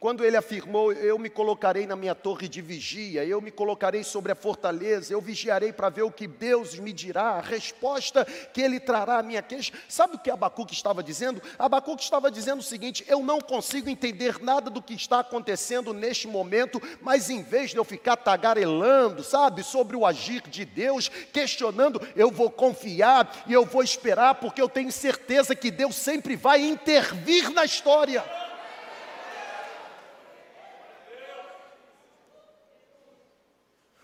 Quando 0.00 0.24
ele 0.24 0.36
afirmou: 0.36 0.92
Eu 0.92 1.18
me 1.18 1.28
colocarei 1.28 1.84
na 1.84 1.96
minha 1.96 2.14
torre 2.14 2.48
de 2.48 2.62
vigia, 2.62 3.24
eu 3.24 3.40
me 3.40 3.50
colocarei 3.50 4.04
sobre 4.04 4.30
a 4.30 4.36
fortaleza, 4.36 5.12
eu 5.12 5.20
vigiarei 5.20 5.72
para 5.72 5.88
ver 5.88 6.02
o 6.02 6.12
que 6.12 6.28
Deus 6.28 6.78
me 6.78 6.92
dirá, 6.92 7.30
a 7.30 7.40
resposta 7.40 8.24
que 8.52 8.62
ele 8.62 8.78
trará 8.78 9.18
à 9.18 9.22
minha 9.24 9.42
queixa. 9.42 9.72
Sabe 9.88 10.14
o 10.14 10.18
que 10.18 10.30
Abacuque 10.30 10.72
estava 10.72 11.02
dizendo? 11.02 11.42
Abacuque 11.58 12.04
estava 12.04 12.30
dizendo 12.30 12.60
o 12.60 12.62
seguinte: 12.62 13.04
Eu 13.08 13.24
não 13.24 13.40
consigo 13.40 13.90
entender 13.90 14.40
nada 14.40 14.70
do 14.70 14.80
que 14.80 14.94
está 14.94 15.18
acontecendo 15.18 15.92
neste 15.92 16.28
momento, 16.28 16.80
mas 17.00 17.28
em 17.28 17.42
vez 17.42 17.72
de 17.72 17.76
eu 17.76 17.84
ficar 17.84 18.16
tagarelando, 18.16 19.24
sabe, 19.24 19.64
sobre 19.64 19.96
o 19.96 20.06
agir 20.06 20.42
de 20.42 20.64
Deus, 20.64 21.08
questionando, 21.32 22.00
eu 22.14 22.30
vou 22.30 22.52
confiar 22.52 23.44
e 23.48 23.52
eu 23.52 23.64
vou 23.64 23.82
esperar, 23.82 24.36
porque 24.36 24.62
eu 24.62 24.68
tenho 24.68 24.92
certeza 24.92 25.56
que 25.56 25.72
Deus 25.72 25.96
sempre 25.96 26.36
vai 26.36 26.62
intervir 26.62 27.50
na 27.50 27.64
história. 27.64 28.24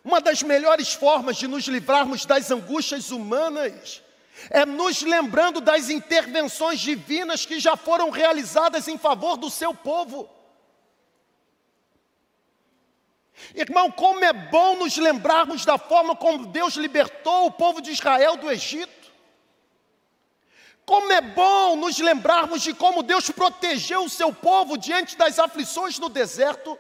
Uma 0.05 0.21
das 0.21 0.43
melhores 0.43 0.93
formas 0.93 1.39
de 1.39 1.49
nos 1.49 1.67
livrarmos 1.67 2.27
das 2.27 2.51
angústias 2.51 3.11
humanas 3.11 4.03
é 4.51 4.67
nos 4.67 5.01
lembrando 5.01 5.63
das 5.63 5.89
intervenções 5.89 6.79
divinas 6.81 7.47
que 7.47 7.59
já 7.59 7.75
foram 7.75 8.11
realizadas 8.11 8.87
em 8.87 8.99
favor 8.99 9.39
do 9.39 9.49
seu 9.49 9.73
povo. 9.73 10.29
Irmão, 13.55 13.91
como 13.91 14.23
é 14.23 14.33
bom 14.33 14.77
nos 14.77 14.97
lembrarmos 14.99 15.65
da 15.65 15.79
forma 15.79 16.15
como 16.15 16.47
Deus 16.47 16.75
libertou 16.75 17.47
o 17.47 17.53
povo 17.53 17.81
de 17.81 17.91
Israel 17.91 18.37
do 18.37 18.51
Egito. 18.51 18.93
Como 20.85 21.11
é 21.13 21.21
bom 21.23 21.77
nos 21.77 21.99
lembrarmos 21.99 22.61
de 22.63 22.75
como 22.75 23.03
Deus 23.03 23.31
protegeu 23.31 24.05
o 24.05 24.11
seu 24.11 24.35
povo 24.35 24.77
diante 24.77 25.17
das 25.17 25.39
aflições 25.39 25.99
no 25.99 26.11
deserto. 26.11 26.79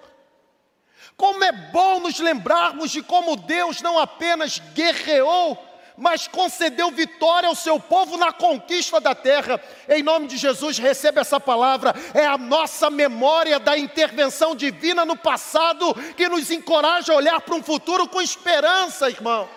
Como 1.16 1.44
é 1.44 1.52
bom 1.52 2.00
nos 2.00 2.18
lembrarmos 2.18 2.90
de 2.90 3.02
como 3.02 3.36
Deus 3.36 3.80
não 3.80 3.98
apenas 3.98 4.60
guerreou, 4.74 5.56
mas 5.96 6.26
concedeu 6.26 6.90
vitória 6.90 7.48
ao 7.48 7.54
seu 7.54 7.78
povo 7.78 8.16
na 8.16 8.32
conquista 8.32 9.00
da 9.00 9.14
terra. 9.14 9.60
Em 9.88 10.02
nome 10.02 10.26
de 10.26 10.36
Jesus, 10.36 10.76
receba 10.76 11.20
essa 11.20 11.38
palavra. 11.38 11.94
É 12.12 12.26
a 12.26 12.36
nossa 12.36 12.90
memória 12.90 13.60
da 13.60 13.78
intervenção 13.78 14.56
divina 14.56 15.04
no 15.04 15.16
passado 15.16 15.94
que 16.16 16.28
nos 16.28 16.50
encoraja 16.50 17.12
a 17.12 17.16
olhar 17.16 17.40
para 17.40 17.54
um 17.54 17.62
futuro 17.62 18.08
com 18.08 18.20
esperança, 18.20 19.08
irmão. 19.08 19.48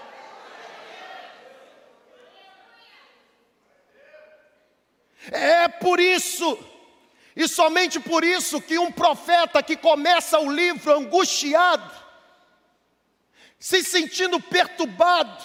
É 5.31 5.67
por 5.67 5.99
isso 5.99 6.57
e 7.37 7.47
somente 7.47 7.99
por 7.99 8.23
isso 8.23 8.59
que 8.59 8.79
um 8.79 8.91
profeta 8.91 9.61
que 9.61 9.77
começa 9.77 10.39
o 10.39 10.51
livro 10.51 10.91
angustiado, 10.91 11.93
se 13.59 13.83
sentindo 13.83 14.39
perturbado, 14.39 15.43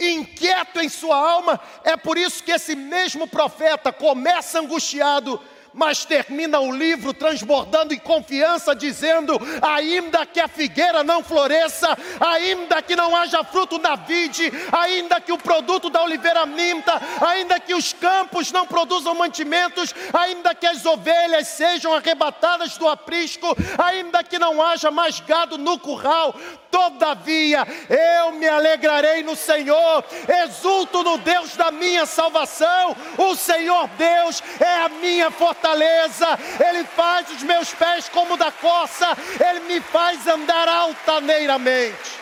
inquieto 0.00 0.80
em 0.80 0.88
sua 0.88 1.14
alma, 1.14 1.60
é 1.84 1.98
por 1.98 2.16
isso 2.16 2.42
que 2.42 2.50
esse 2.50 2.74
mesmo 2.74 3.28
profeta 3.28 3.92
começa 3.92 4.58
angustiado 4.58 5.38
mas 5.76 6.06
termina 6.06 6.58
o 6.58 6.72
livro 6.72 7.12
transbordando 7.12 7.92
em 7.92 7.98
confiança, 7.98 8.74
dizendo: 8.74 9.38
ainda 9.60 10.24
que 10.24 10.40
a 10.40 10.48
figueira 10.48 11.04
não 11.04 11.22
floresça, 11.22 11.96
ainda 12.18 12.80
que 12.80 12.96
não 12.96 13.14
haja 13.14 13.44
fruto 13.44 13.78
na 13.78 13.94
vide, 13.94 14.50
ainda 14.72 15.20
que 15.20 15.30
o 15.30 15.38
produto 15.38 15.90
da 15.90 16.02
oliveira 16.02 16.46
minta, 16.46 17.00
ainda 17.20 17.60
que 17.60 17.74
os 17.74 17.92
campos 17.92 18.50
não 18.50 18.66
produzam 18.66 19.14
mantimentos, 19.14 19.94
ainda 20.12 20.54
que 20.54 20.66
as 20.66 20.84
ovelhas 20.86 21.46
sejam 21.48 21.94
arrebatadas 21.94 22.78
do 22.78 22.88
aprisco, 22.88 23.46
ainda 23.76 24.24
que 24.24 24.38
não 24.38 24.62
haja 24.62 24.90
mais 24.90 25.20
gado 25.20 25.58
no 25.58 25.78
curral, 25.78 26.34
todavia 26.70 27.66
eu 27.90 28.32
me 28.32 28.48
alegrarei 28.48 29.22
no 29.22 29.36
Senhor, 29.36 30.04
exulto 30.44 31.02
no 31.02 31.18
Deus 31.18 31.54
da 31.54 31.70
minha 31.70 32.06
salvação, 32.06 32.96
o 33.18 33.36
Senhor 33.36 33.88
Deus 33.88 34.42
é 34.58 34.82
a 34.82 34.88
minha 34.88 35.30
fortaleza 35.30 35.65
fortaleza, 35.66 36.38
Ele 36.68 36.84
faz 36.84 37.28
os 37.30 37.42
meus 37.42 37.74
pés 37.74 38.08
como 38.08 38.36
da 38.36 38.52
coça, 38.52 39.06
Ele 39.48 39.60
me 39.60 39.80
faz 39.80 40.26
andar 40.26 40.68
altaneiramente. 40.68 42.16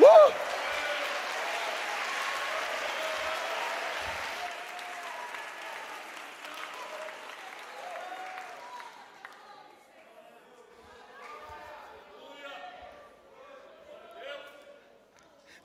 Uh! 0.00 0.46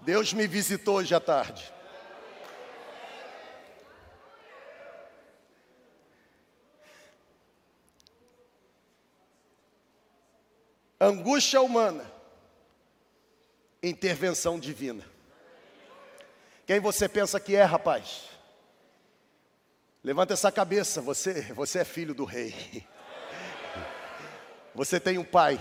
Deus 0.04 0.34
me 0.34 0.48
visitou 0.48 0.96
hoje 0.98 1.14
à 1.14 1.20
tarde. 1.20 1.81
Angústia 11.04 11.60
humana, 11.60 12.06
intervenção 13.82 14.60
divina. 14.60 15.04
Quem 16.64 16.80
você 16.80 17.10
pensa 17.10 17.40
que 17.40 17.56
é, 17.56 17.64
rapaz? 17.64 18.26
Levanta 20.04 20.34
essa 20.34 20.52
cabeça, 20.52 21.02
você, 21.02 21.42
você 21.54 21.80
é 21.80 21.84
filho 21.84 22.14
do 22.14 22.24
rei. 22.24 22.86
Você 24.76 25.00
tem 25.00 25.18
um 25.18 25.24
pai. 25.24 25.60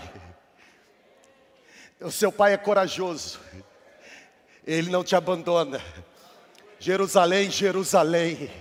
O 1.99 2.11
seu 2.11 2.31
pai 2.31 2.53
é 2.53 2.57
corajoso. 2.57 3.39
Ele 4.63 4.91
não 4.91 5.03
te 5.03 5.15
abandona. 5.15 5.81
Jerusalém, 6.77 7.49
Jerusalém. 7.49 8.51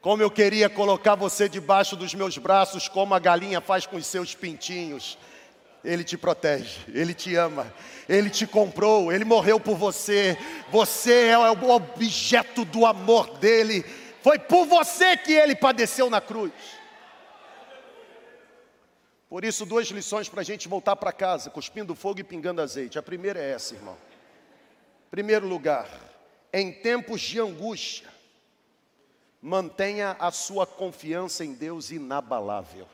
Como 0.00 0.22
eu 0.22 0.30
queria 0.30 0.70
colocar 0.70 1.14
você 1.14 1.46
debaixo 1.46 1.94
dos 1.94 2.14
meus 2.14 2.38
braços, 2.38 2.88
como 2.88 3.14
a 3.14 3.18
galinha 3.18 3.60
faz 3.60 3.84
com 3.84 3.96
os 3.96 4.06
seus 4.06 4.34
pintinhos. 4.34 5.18
Ele 5.84 6.02
te 6.02 6.16
protege, 6.16 6.80
Ele 6.88 7.14
te 7.14 7.34
ama, 7.36 7.72
Ele 8.08 8.28
te 8.28 8.46
comprou, 8.46 9.12
Ele 9.12 9.24
morreu 9.24 9.60
por 9.60 9.76
você, 9.76 10.36
você 10.70 11.28
é 11.28 11.38
o 11.38 11.70
objeto 11.70 12.64
do 12.64 12.84
amor 12.84 13.38
dEle, 13.38 13.84
foi 14.22 14.38
por 14.38 14.66
você 14.66 15.16
que 15.16 15.32
Ele 15.32 15.54
padeceu 15.54 16.10
na 16.10 16.20
cruz. 16.20 16.52
Por 19.28 19.44
isso, 19.44 19.66
duas 19.66 19.88
lições 19.88 20.28
para 20.28 20.40
a 20.40 20.44
gente 20.44 20.68
voltar 20.68 20.96
para 20.96 21.12
casa, 21.12 21.50
cuspindo 21.50 21.94
fogo 21.94 22.20
e 22.20 22.24
pingando 22.24 22.62
azeite. 22.62 22.98
A 22.98 23.02
primeira 23.02 23.40
é 23.40 23.50
essa, 23.50 23.74
irmão. 23.74 23.96
Primeiro 25.10 25.46
lugar, 25.46 25.88
em 26.52 26.72
tempos 26.72 27.20
de 27.20 27.40
angústia, 27.40 28.08
mantenha 29.42 30.16
a 30.18 30.30
sua 30.30 30.66
confiança 30.66 31.44
em 31.44 31.52
Deus 31.52 31.90
inabalável. 31.90 32.88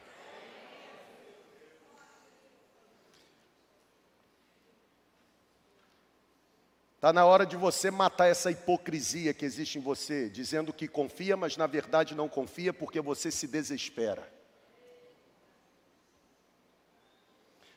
Está 7.02 7.12
na 7.12 7.26
hora 7.26 7.44
de 7.44 7.56
você 7.56 7.90
matar 7.90 8.28
essa 8.28 8.48
hipocrisia 8.48 9.34
que 9.34 9.44
existe 9.44 9.76
em 9.76 9.80
você, 9.80 10.30
dizendo 10.30 10.72
que 10.72 10.86
confia, 10.86 11.36
mas 11.36 11.56
na 11.56 11.66
verdade 11.66 12.14
não 12.14 12.28
confia 12.28 12.72
porque 12.72 13.00
você 13.00 13.28
se 13.28 13.48
desespera. 13.48 14.32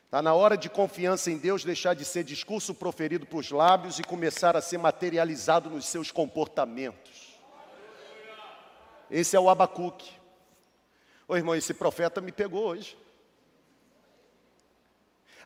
Está 0.04 0.22
na 0.22 0.32
hora 0.32 0.56
de 0.56 0.70
confiança 0.70 1.28
em 1.28 1.38
Deus 1.38 1.64
deixar 1.64 1.94
de 1.94 2.04
ser 2.04 2.22
discurso 2.22 2.72
proferido 2.72 3.26
para 3.26 3.38
os 3.38 3.50
lábios 3.50 3.98
e 3.98 4.04
começar 4.04 4.56
a 4.56 4.62
ser 4.62 4.78
materializado 4.78 5.68
nos 5.68 5.86
seus 5.86 6.12
comportamentos. 6.12 7.36
Esse 9.10 9.34
é 9.34 9.40
o 9.40 9.50
Abacuque. 9.50 10.12
Ô 11.26 11.34
irmão, 11.34 11.56
esse 11.56 11.74
profeta 11.74 12.20
me 12.20 12.30
pegou 12.30 12.64
hoje. 12.64 12.96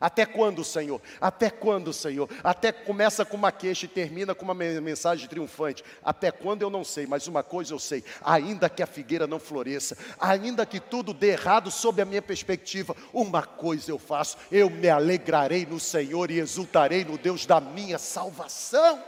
Até 0.01 0.25
quando, 0.25 0.63
Senhor? 0.63 0.99
Até 1.21 1.51
quando, 1.51 1.93
Senhor? 1.93 2.27
Até 2.43 2.71
começa 2.71 3.23
com 3.23 3.37
uma 3.37 3.51
queixa 3.51 3.85
e 3.85 3.87
termina 3.87 4.33
com 4.33 4.43
uma 4.43 4.55
mensagem 4.55 5.29
triunfante. 5.29 5.83
Até 6.03 6.31
quando 6.31 6.63
eu 6.63 6.71
não 6.71 6.83
sei, 6.83 7.05
mas 7.05 7.27
uma 7.27 7.43
coisa 7.43 7.75
eu 7.75 7.79
sei: 7.79 8.03
ainda 8.23 8.67
que 8.67 8.81
a 8.81 8.87
figueira 8.87 9.27
não 9.27 9.39
floresça, 9.39 9.95
ainda 10.19 10.65
que 10.65 10.79
tudo 10.79 11.13
dê 11.13 11.33
errado 11.33 11.69
sob 11.69 12.01
a 12.01 12.05
minha 12.05 12.21
perspectiva, 12.21 12.95
uma 13.13 13.43
coisa 13.43 13.91
eu 13.91 13.99
faço: 13.99 14.37
eu 14.51 14.71
me 14.71 14.89
alegrarei 14.89 15.67
no 15.67 15.79
Senhor 15.79 16.31
e 16.31 16.39
exultarei 16.39 17.05
no 17.05 17.17
Deus 17.19 17.45
da 17.45 17.61
minha 17.61 17.99
salvação. 17.99 19.03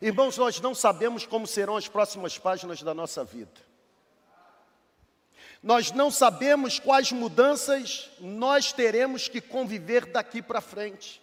Irmãos, 0.00 0.36
nós 0.36 0.60
não 0.60 0.74
sabemos 0.74 1.26
como 1.26 1.46
serão 1.46 1.76
as 1.76 1.88
próximas 1.88 2.38
páginas 2.38 2.82
da 2.82 2.94
nossa 2.94 3.24
vida. 3.24 3.66
Nós 5.66 5.90
não 5.90 6.12
sabemos 6.12 6.78
quais 6.78 7.10
mudanças 7.10 8.08
nós 8.20 8.72
teremos 8.72 9.26
que 9.26 9.40
conviver 9.40 10.06
daqui 10.06 10.40
para 10.40 10.60
frente. 10.60 11.20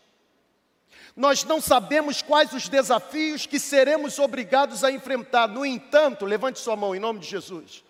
Nós 1.15 1.45
não 1.45 1.62
sabemos 1.62 2.21
quais 2.21 2.51
os 2.51 2.67
desafios 2.67 3.45
que 3.45 3.58
seremos 3.58 4.19
obrigados 4.19 4.84
a 4.84 4.91
enfrentar. 4.91 5.47
No 5.47 5.65
entanto, 5.65 6.25
levante 6.25 6.60
sua 6.60 6.75
mão 6.75 6.93
em 6.93 6.99
nome 6.99 7.21
de 7.21 7.29
Jesus. 7.29 7.86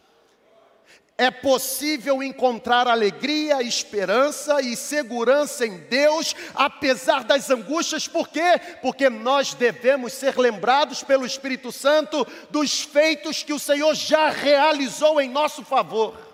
É 1.18 1.32
possível 1.32 2.22
encontrar 2.22 2.88
alegria, 2.88 3.64
esperança 3.64 4.62
e 4.62 4.76
segurança 4.76 5.66
em 5.66 5.80
Deus, 5.80 6.36
apesar 6.54 7.24
das 7.24 7.50
angústias, 7.50 8.08
por 8.08 8.28
quê? 8.30 8.62
Porque 8.80 9.10
nós 9.10 9.56
devemos 9.56 10.14
ser 10.14 10.38
lembrados 10.38 11.02
pelo 11.02 11.26
Espírito 11.26 11.72
Santo 11.72 12.28
dos 12.52 12.82
feitos 12.82 13.42
que 13.42 13.54
o 13.54 13.60
Senhor 13.60 13.96
já 13.96 14.30
realizou 14.30 15.20
em 15.20 15.28
nosso 15.28 15.64
favor. 15.64 16.33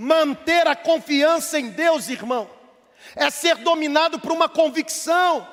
Manter 0.00 0.66
a 0.66 0.74
confiança 0.74 1.60
em 1.60 1.68
Deus, 1.68 2.08
irmão, 2.08 2.48
é 3.14 3.28
ser 3.28 3.56
dominado 3.56 4.18
por 4.18 4.32
uma 4.32 4.48
convicção 4.48 5.46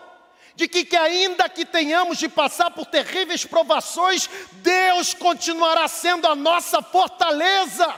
de 0.55 0.69
que, 0.69 0.85
que, 0.85 0.95
ainda 0.95 1.49
que 1.49 1.65
tenhamos 1.65 2.17
de 2.17 2.29
passar 2.29 2.71
por 2.71 2.85
terríveis 2.85 3.43
provações, 3.43 4.29
Deus 4.53 5.13
continuará 5.13 5.85
sendo 5.89 6.27
a 6.27 6.33
nossa 6.33 6.81
fortaleza 6.81 7.93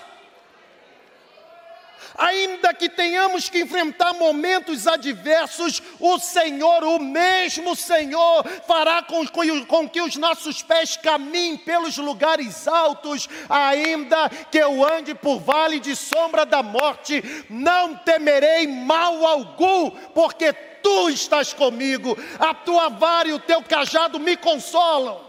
ainda 2.19 2.73
que 2.73 2.89
tenhamos 2.89 3.49
que 3.49 3.61
enfrentar 3.61 4.13
momentos 4.13 4.85
adversos, 4.85 5.81
o 5.99 6.19
Senhor, 6.19 6.83
o 6.83 6.99
mesmo 6.99 7.75
Senhor, 7.75 8.45
fará 8.67 9.01
com, 9.01 9.25
com, 9.65 9.87
que 9.87 10.01
os 10.01 10.17
nossos 10.17 10.61
pés 10.61 10.97
caminhem 10.97 11.57
pelos 11.57 11.97
lugares 11.97 12.67
altos, 12.67 13.29
ainda 13.49 14.29
que 14.51 14.57
eu 14.57 14.85
ande 14.85 15.15
por 15.15 15.39
vale 15.39 15.79
de 15.79 15.95
sombra 15.95 16.45
da 16.45 16.61
morte, 16.61 17.23
não 17.49 17.95
temerei 17.95 18.67
mal 18.67 19.25
algum, 19.25 19.89
porque 20.13 20.51
tu 20.51 21.09
estás 21.09 21.53
comigo, 21.53 22.17
a 22.37 22.53
tua 22.53 22.89
vara 22.89 23.29
e 23.29 23.33
o 23.33 23.39
teu 23.39 23.63
cajado 23.63 24.19
me 24.19 24.35
consolam. 24.35 25.28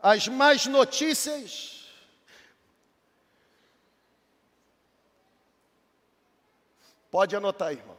As 0.00 0.28
más 0.28 0.66
notícias. 0.66 1.76
Pode 7.10 7.34
anotar, 7.34 7.72
irmão. 7.72 7.96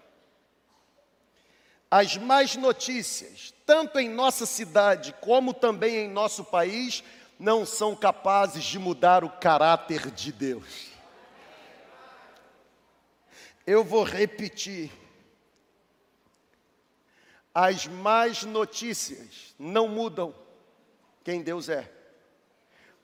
As 1.92 2.16
más 2.18 2.56
notícias, 2.56 3.54
tanto 3.66 4.00
em 4.00 4.08
nossa 4.08 4.46
cidade 4.46 5.14
como 5.20 5.54
também 5.54 6.06
em 6.06 6.08
nosso 6.08 6.44
país, 6.46 7.04
não 7.40 7.66
são 7.66 7.96
capazes 7.96 8.64
de 8.64 8.78
mudar 8.78 9.24
o 9.24 9.30
caráter 9.30 10.12
de 10.12 10.32
Deus. 10.32 10.90
Eu 13.66 13.84
vou 13.84 14.04
repetir. 14.04 14.92
As 17.54 17.88
más 17.88 18.44
notícias 18.44 19.56
não 19.58 19.88
mudam 19.88 20.34
quem 21.24 21.42
Deus 21.42 21.70
é. 21.70 21.90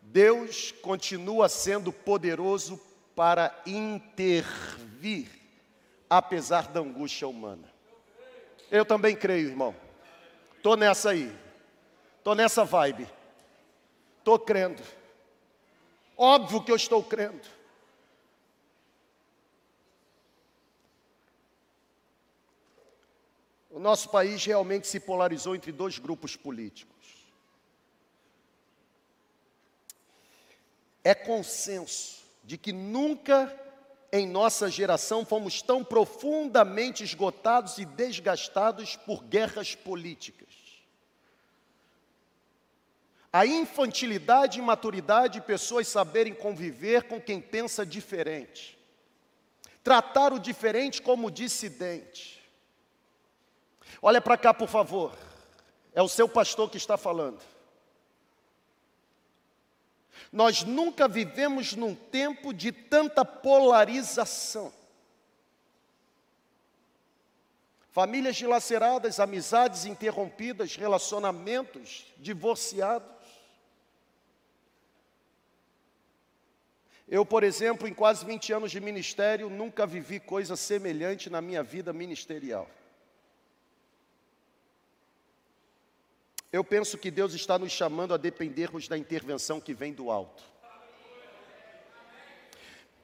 Deus 0.02 0.72
continua 0.72 1.50
sendo 1.50 1.92
poderoso 1.92 2.80
para 3.16 3.56
intervir, 3.66 5.30
apesar 6.10 6.68
da 6.68 6.80
angústia 6.80 7.28
humana. 7.28 7.74
Eu 8.70 8.86
também 8.86 9.16
creio, 9.16 9.50
irmão. 9.50 9.76
Estou 10.58 10.76
nessa 10.76 11.12
aí. 11.12 11.34
Estou 12.18 12.36
nessa 12.36 12.64
vibe. 12.64 13.08
Estou 14.20 14.40
crendo. 14.40 14.82
Óbvio 16.18 16.64
que 16.64 16.72
eu 16.72 16.76
estou 16.76 17.04
crendo. 17.04 17.48
O 23.70 23.80
nosso 23.80 24.10
país 24.10 24.44
realmente 24.46 24.88
se 24.88 25.00
polarizou 25.00 25.56
entre 25.56 25.72
dois 25.72 26.00
grupos 26.00 26.36
políticos. 26.36 26.95
É 31.06 31.14
consenso 31.14 32.26
de 32.44 32.58
que 32.58 32.74
nunca 32.74 33.56
em 34.12 34.28
nossa 34.28 34.72
geração 34.72 35.24
fomos 35.24 35.62
tão 35.62 35.84
profundamente 35.84 37.04
esgotados 37.04 37.78
e 37.78 37.86
desgastados 37.86 38.96
por 38.96 39.24
guerras 39.24 39.76
políticas. 39.76 40.50
A 43.32 43.46
infantilidade 43.46 44.58
e 44.58 44.64
imaturidade 44.64 45.36
de 45.36 45.46
pessoas 45.46 45.88
saberem 45.88 46.34
conviver 46.34 47.04
com 47.04 47.22
quem 47.22 47.40
pensa 47.40 47.86
diferente. 47.86 48.76
Tratar 49.84 50.34
o 50.34 50.40
diferente 50.40 51.04
como 51.04 51.30
dissidente. 51.30 52.42
Olha 54.02 54.22
para 54.22 54.38
cá, 54.38 54.54
por 54.54 54.70
favor. 54.70 55.16
É 55.94 56.02
o 56.02 56.08
seu 56.08 56.28
pastor 56.28 56.70
que 56.70 56.78
está 56.78 56.98
falando. 56.98 57.55
Nós 60.32 60.64
nunca 60.64 61.08
vivemos 61.08 61.74
num 61.74 61.96
tempo 61.96 62.54
de 62.54 62.72
tanta 62.72 63.24
polarização. 63.24 64.74
Famílias 67.92 68.36
dilaceradas, 68.36 69.20
amizades 69.22 69.86
interrompidas, 69.86 70.76
relacionamentos 70.76 72.06
divorciados. 72.18 73.16
Eu, 77.08 77.26
por 77.26 77.44
exemplo, 77.44 77.88
em 77.88 77.94
quase 77.94 78.26
20 78.26 78.52
anos 78.52 78.72
de 78.72 78.82
ministério, 78.82 79.50
nunca 79.50 79.86
vivi 79.86 80.20
coisa 80.20 80.56
semelhante 80.56 81.30
na 81.30 81.40
minha 81.40 81.64
vida 81.64 81.94
ministerial. 81.94 82.70
Eu 86.56 86.64
penso 86.64 86.98
que 86.98 87.12
Deus 87.12 87.34
está 87.34 87.60
nos 87.60 87.74
chamando 87.74 88.14
a 88.14 88.18
dependermos 88.18 88.88
da 88.88 88.98
intervenção 88.98 89.60
que 89.60 89.74
vem 89.74 89.92
do 89.92 90.10
alto. 90.10 90.42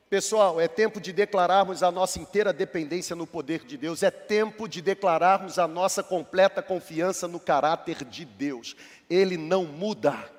Pessoal, 0.09 0.61
é 0.61 0.69
tempo 0.69 1.01
de 1.01 1.11
declararmos 1.11 1.83
a 1.83 1.91
nossa 1.91 2.17
inteira 2.17 2.53
dependência 2.53 3.13
no 3.13 3.27
poder 3.27 3.65
de 3.65 3.75
Deus, 3.75 4.03
é 4.03 4.09
tempo 4.09 4.69
de 4.69 4.81
declararmos 4.81 5.59
a 5.59 5.67
nossa 5.67 6.01
completa 6.01 6.63
confiança 6.63 7.27
no 7.27 7.41
caráter 7.41 8.05
de 8.05 8.23
Deus. 8.23 8.73
Ele 9.09 9.35
não 9.35 9.65
muda. 9.65 10.31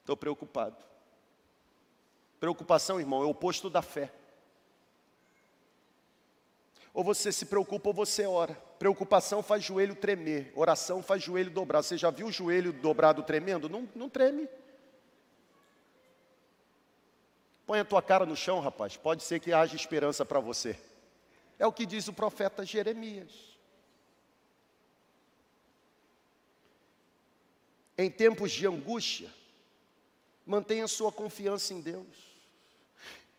Estou 0.00 0.18
preocupado. 0.18 0.76
Preocupação, 2.38 3.00
irmão, 3.00 3.22
é 3.22 3.24
o 3.24 3.30
oposto 3.30 3.70
da 3.70 3.80
fé. 3.80 4.12
Ou 7.00 7.04
você 7.04 7.32
se 7.32 7.46
preocupa 7.46 7.88
ou 7.88 7.94
você 7.94 8.26
ora. 8.26 8.52
Preocupação 8.78 9.42
faz 9.42 9.64
joelho 9.64 9.94
tremer, 9.94 10.52
oração 10.54 11.02
faz 11.02 11.22
joelho 11.22 11.50
dobrar. 11.50 11.82
Você 11.82 11.96
já 11.96 12.10
viu 12.10 12.26
o 12.26 12.30
joelho 12.30 12.74
dobrado 12.74 13.22
tremendo? 13.22 13.70
Não, 13.70 13.88
não 13.94 14.10
treme. 14.10 14.46
Põe 17.64 17.80
a 17.80 17.86
tua 17.86 18.02
cara 18.02 18.26
no 18.26 18.36
chão, 18.36 18.60
rapaz. 18.60 18.98
Pode 18.98 19.22
ser 19.22 19.40
que 19.40 19.50
haja 19.50 19.74
esperança 19.74 20.26
para 20.26 20.40
você. 20.40 20.78
É 21.58 21.66
o 21.66 21.72
que 21.72 21.86
diz 21.86 22.06
o 22.06 22.12
profeta 22.12 22.66
Jeremias. 22.66 23.32
Em 27.96 28.10
tempos 28.10 28.52
de 28.52 28.66
angústia, 28.66 29.30
mantenha 30.44 30.86
sua 30.86 31.10
confiança 31.10 31.72
em 31.72 31.80
Deus. 31.80 32.29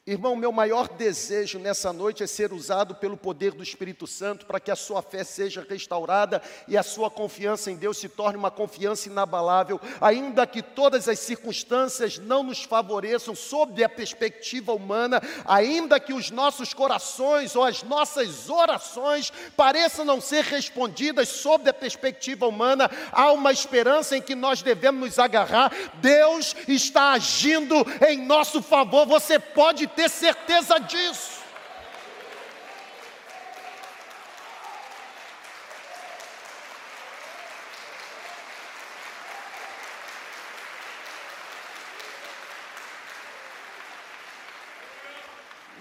Irmão, 0.08 0.36
meu 0.36 0.52
maior 0.52 0.88
desejo 0.88 1.60
nessa 1.60 1.94
noite 1.94 2.24
é 2.24 2.28
ser 2.28 2.52
usado 2.52 2.96
pelo 2.96 3.16
poder 3.16 3.52
do 3.52 3.62
Espírito 3.62 4.08
Santo 4.08 4.48
para 4.48 4.60
que 4.60 4.72
a 4.72 4.76
sua 4.76 5.00
fé 5.04 5.24
seja 5.24 5.64
restaurada 5.70 6.42
e 6.68 6.76
a 6.76 6.82
sua 6.82 7.08
confiança 7.12 7.70
em 7.70 7.76
Deus 7.76 8.00
se 8.00 8.10
torne 8.10 8.36
uma 8.36 8.50
confiança 8.50 9.08
inabalável, 9.08 9.80
ainda 10.02 10.48
que 10.48 10.64
todas 10.64 11.08
as 11.08 11.20
circunstâncias 11.20 12.18
não 12.18 12.42
nos 12.42 12.64
favoreçam 12.64 13.36
sob 13.36 13.84
a 13.84 13.88
perspectiva 13.88 14.74
humana, 14.74 15.22
ainda 15.46 16.00
que 16.00 16.14
os 16.14 16.32
nossos 16.32 16.74
corações 16.74 17.56
ou 17.56 17.64
as 17.64 17.84
nossas 17.84 18.50
orações 18.50 19.32
pareçam 19.56 20.04
não 20.04 20.20
ser 20.20 20.46
respondidas 20.46 21.30
sob 21.30 21.70
a 21.70 21.74
perspectiva 21.74 22.48
humana, 22.48 22.90
há 23.12 23.32
uma 23.32 23.52
esperança 23.52 24.18
em 24.18 24.22
que 24.22 24.34
nós 24.34 24.64
devemos 24.64 25.10
nos 25.10 25.20
agarrar. 25.20 25.72
Deus 26.02 26.56
está 26.68 27.12
agindo 27.12 27.76
em 28.08 28.18
nosso 28.26 28.64
favor. 28.64 29.06
Você 29.06 29.38
pode 29.38 29.91
ter 29.96 30.10
certeza 30.10 30.80
disso. 30.80 31.42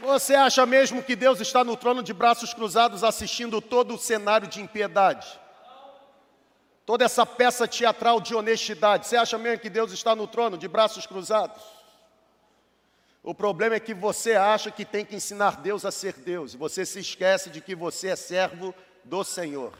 Você 0.03 0.35
acha 0.35 0.67
mesmo 0.67 1.03
que 1.03 1.15
Deus 1.15 1.41
está 1.41 1.63
no 1.63 1.77
trono 1.77 2.03
de 2.03 2.13
braços 2.13 2.53
cruzados 2.53 3.05
assistindo 3.05 3.61
todo 3.61 3.95
o 3.95 3.99
cenário 3.99 4.49
de 4.49 4.61
impiedade? 4.61 5.27
Toda 6.85 7.05
essa 7.05 7.25
peça 7.25 7.69
teatral 7.69 8.21
de 8.21 8.35
honestidade. 8.35 9.07
Você 9.07 9.17
acha 9.17 9.39
mesmo 9.39 9.61
que 9.61 9.71
Deus 9.71 9.93
está 9.93 10.17
no 10.17 10.27
trono 10.27 10.59
de 10.59 10.67
braços 10.67 11.07
cruzados? 11.07 11.80
O 13.23 13.35
problema 13.35 13.75
é 13.75 13.81
que 13.81 13.93
você 13.93 14.33
acha 14.33 14.71
que 14.71 14.85
tem 14.85 15.05
que 15.05 15.15
ensinar 15.15 15.61
Deus 15.61 15.85
a 15.85 15.91
ser 15.91 16.15
Deus, 16.15 16.55
e 16.55 16.57
você 16.57 16.87
se 16.87 17.01
esquece 17.01 17.51
de 17.51 17.61
que 17.61 17.75
você 17.75 18.09
é 18.09 18.17
servo 18.17 18.75
do 19.05 19.23
Senhor. 19.23 19.77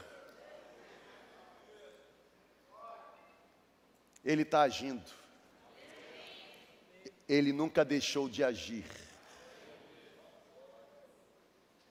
Ele 4.23 4.43
está 4.43 4.61
agindo, 4.63 5.11
ele 7.27 7.53
nunca 7.53 7.85
deixou 7.85 8.29
de 8.29 8.45
agir. 8.45 8.85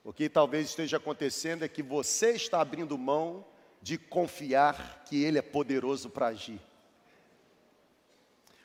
O 0.04 0.14
que 0.14 0.30
talvez 0.30 0.70
esteja 0.70 0.98
acontecendo 0.98 1.64
é 1.64 1.68
que 1.68 1.84
você 1.84 2.32
está 2.32 2.62
abrindo 2.62 2.98
mão 2.98 3.46
de 3.82 3.98
confiar 3.98 5.04
que 5.06 5.24
Ele 5.24 5.38
é 5.38 5.42
poderoso 5.42 6.10
para 6.10 6.28
agir. 6.28 6.60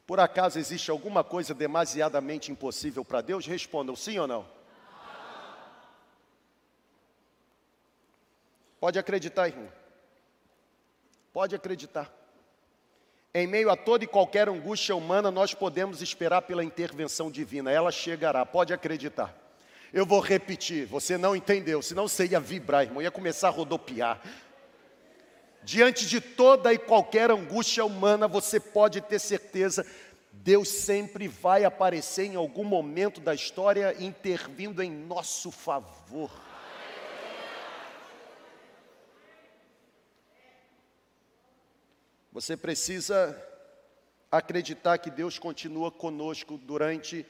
Por 0.06 0.20
acaso 0.20 0.58
existe 0.58 0.90
alguma 0.90 1.24
coisa 1.24 1.54
demasiadamente 1.54 2.52
impossível 2.52 3.04
para 3.04 3.20
Deus? 3.20 3.46
Respondam 3.46 3.96
sim 3.96 4.18
ou 4.18 4.26
não. 4.26 4.46
Pode 8.78 8.98
acreditar, 8.98 9.48
irmão. 9.48 9.72
Pode 11.32 11.54
acreditar. 11.54 12.12
Em 13.32 13.46
meio 13.46 13.70
a 13.70 13.76
toda 13.76 14.04
e 14.04 14.06
qualquer 14.06 14.48
angústia 14.48 14.94
humana, 14.94 15.30
nós 15.30 15.54
podemos 15.54 16.02
esperar 16.02 16.42
pela 16.42 16.62
intervenção 16.62 17.30
divina. 17.30 17.72
Ela 17.72 17.90
chegará, 17.90 18.44
pode 18.44 18.72
acreditar. 18.74 19.34
Eu 19.92 20.04
vou 20.04 20.20
repetir, 20.20 20.86
você 20.86 21.16
não 21.16 21.34
entendeu, 21.34 21.80
senão 21.80 22.06
você 22.06 22.26
ia 22.26 22.38
vibrar, 22.38 22.82
irmão, 22.82 23.00
ia 23.00 23.10
começar 23.10 23.48
a 23.48 23.50
rodopiar. 23.50 24.20
Diante 25.64 26.06
de 26.06 26.20
toda 26.20 26.74
e 26.74 26.78
qualquer 26.78 27.30
angústia 27.30 27.84
humana, 27.86 28.28
você 28.28 28.60
pode 28.60 29.00
ter 29.00 29.18
certeza, 29.18 29.86
Deus 30.30 30.68
sempre 30.68 31.26
vai 31.26 31.64
aparecer 31.64 32.26
em 32.26 32.36
algum 32.36 32.64
momento 32.64 33.18
da 33.18 33.34
história 33.34 33.96
intervindo 33.98 34.82
em 34.82 34.90
nosso 34.90 35.50
favor. 35.50 36.30
Você 42.30 42.56
precisa 42.58 43.34
acreditar 44.30 44.98
que 44.98 45.10
Deus 45.10 45.38
continua 45.38 45.90
conosco 45.90 46.58
durante 46.58 47.24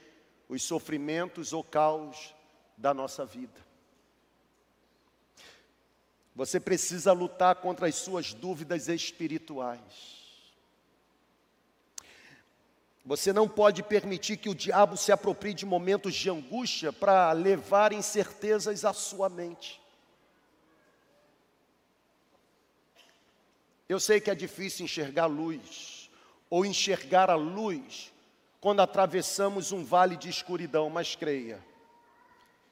os 0.48 0.62
sofrimentos 0.64 1.52
ou 1.52 1.62
caos 1.62 2.34
da 2.76 2.92
nossa 2.92 3.24
vida. 3.24 3.73
Você 6.34 6.58
precisa 6.58 7.12
lutar 7.12 7.56
contra 7.56 7.86
as 7.86 7.94
suas 7.94 8.34
dúvidas 8.34 8.88
espirituais. 8.88 10.24
Você 13.06 13.32
não 13.32 13.46
pode 13.46 13.82
permitir 13.82 14.38
que 14.38 14.48
o 14.48 14.54
diabo 14.54 14.96
se 14.96 15.12
aproprie 15.12 15.52
de 15.52 15.66
momentos 15.66 16.14
de 16.14 16.30
angústia 16.30 16.92
para 16.92 17.30
levar 17.32 17.92
incertezas 17.92 18.84
à 18.84 18.92
sua 18.92 19.28
mente. 19.28 19.80
Eu 23.86 24.00
sei 24.00 24.20
que 24.20 24.30
é 24.30 24.34
difícil 24.34 24.86
enxergar 24.86 25.26
luz, 25.26 26.10
ou 26.48 26.64
enxergar 26.64 27.28
a 27.28 27.34
luz, 27.34 28.10
quando 28.58 28.80
atravessamos 28.80 29.70
um 29.70 29.84
vale 29.84 30.16
de 30.16 30.30
escuridão, 30.30 30.88
mas 30.88 31.14
creia, 31.14 31.62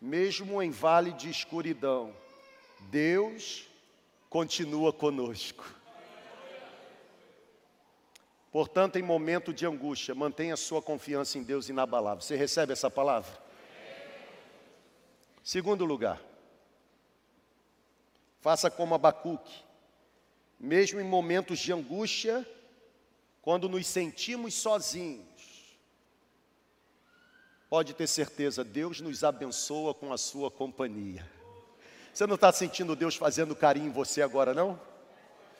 mesmo 0.00 0.62
em 0.62 0.70
vale 0.70 1.12
de 1.12 1.28
escuridão, 1.28 2.16
Deus 2.90 3.66
continua 4.28 4.92
conosco. 4.92 5.64
Portanto, 8.50 8.96
em 8.96 9.02
momento 9.02 9.52
de 9.52 9.64
angústia, 9.64 10.14
mantenha 10.14 10.56
sua 10.56 10.82
confiança 10.82 11.38
em 11.38 11.42
Deus 11.42 11.70
inabalável. 11.70 12.20
Você 12.20 12.36
recebe 12.36 12.72
essa 12.72 12.90
palavra? 12.90 13.32
Segundo 15.42 15.84
lugar, 15.84 16.20
faça 18.40 18.70
como 18.70 18.94
Abacuque, 18.94 19.64
mesmo 20.60 21.00
em 21.00 21.04
momentos 21.04 21.58
de 21.58 21.72
angústia, 21.72 22.46
quando 23.40 23.68
nos 23.68 23.86
sentimos 23.86 24.54
sozinhos, 24.54 25.26
pode 27.68 27.94
ter 27.94 28.06
certeza, 28.06 28.62
Deus 28.62 29.00
nos 29.00 29.24
abençoa 29.24 29.94
com 29.94 30.12
a 30.12 30.18
sua 30.18 30.50
companhia. 30.50 31.28
Você 32.12 32.26
não 32.26 32.34
está 32.34 32.52
sentindo 32.52 32.94
Deus 32.94 33.16
fazendo 33.16 33.56
carinho 33.56 33.86
em 33.86 33.92
você 33.92 34.20
agora, 34.20 34.52
não? 34.52 34.78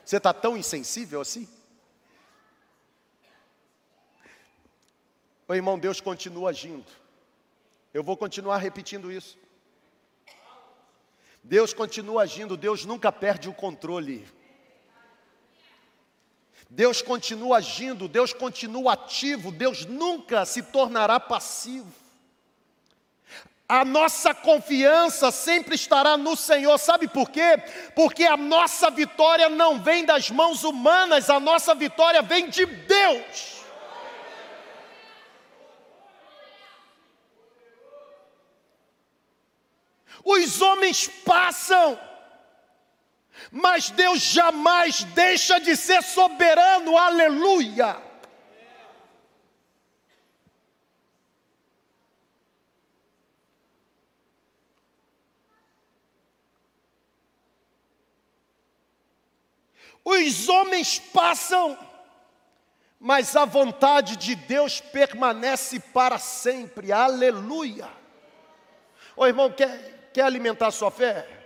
Você 0.04 0.18
está 0.18 0.34
tão 0.34 0.56
insensível 0.56 1.20
assim? 1.20 1.48
O 5.48 5.54
irmão, 5.54 5.78
Deus 5.78 6.00
continua 6.00 6.50
agindo. 6.50 6.90
Eu 7.92 8.02
vou 8.02 8.16
continuar 8.16 8.58
repetindo 8.58 9.10
isso. 9.10 9.38
Deus 11.42 11.72
continua 11.72 12.22
agindo, 12.22 12.56
Deus 12.56 12.84
nunca 12.84 13.10
perde 13.10 13.48
o 13.48 13.54
controle. 13.54 14.26
Deus 16.68 17.02
continua 17.02 17.58
agindo, 17.58 18.08
Deus 18.08 18.32
continua 18.32 18.92
ativo, 18.92 19.50
Deus 19.50 19.84
nunca 19.84 20.44
se 20.44 20.62
tornará 20.62 21.18
passivo 21.18 22.01
a 23.72 23.86
nossa 23.86 24.34
confiança 24.34 25.30
sempre 25.30 25.76
estará 25.76 26.18
no 26.18 26.36
Senhor. 26.36 26.76
Sabe 26.76 27.08
por 27.08 27.30
quê? 27.30 27.56
Porque 27.96 28.22
a 28.22 28.36
nossa 28.36 28.90
vitória 28.90 29.48
não 29.48 29.82
vem 29.82 30.04
das 30.04 30.30
mãos 30.30 30.62
humanas, 30.62 31.30
a 31.30 31.40
nossa 31.40 31.74
vitória 31.74 32.20
vem 32.20 32.50
de 32.50 32.66
Deus. 32.66 33.62
Os 40.22 40.60
homens 40.60 41.08
passam, 41.24 41.98
mas 43.50 43.88
Deus 43.88 44.20
jamais 44.20 45.02
deixa 45.02 45.58
de 45.58 45.74
ser 45.76 46.02
soberano, 46.02 46.98
aleluia. 46.98 48.11
Os 60.04 60.48
homens 60.48 60.98
passam, 60.98 61.78
mas 62.98 63.36
a 63.36 63.44
vontade 63.44 64.16
de 64.16 64.34
Deus 64.34 64.80
permanece 64.80 65.78
para 65.78 66.18
sempre. 66.18 66.90
Aleluia. 66.90 67.88
Ô 69.16 69.26
irmão, 69.26 69.50
quer, 69.52 70.10
quer 70.12 70.22
alimentar 70.22 70.70
sua 70.70 70.90
fé? 70.90 71.40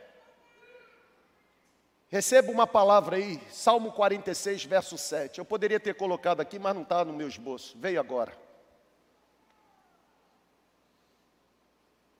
Receba 2.08 2.50
uma 2.50 2.66
palavra 2.66 3.16
aí, 3.16 3.40
Salmo 3.50 3.92
46, 3.92 4.64
verso 4.64 4.96
7. 4.96 5.38
Eu 5.38 5.44
poderia 5.44 5.80
ter 5.80 5.94
colocado 5.94 6.40
aqui, 6.40 6.58
mas 6.58 6.74
não 6.74 6.82
está 6.82 7.04
no 7.04 7.12
meu 7.12 7.28
esboço. 7.28 7.76
Veio 7.78 8.00
agora. 8.00 8.32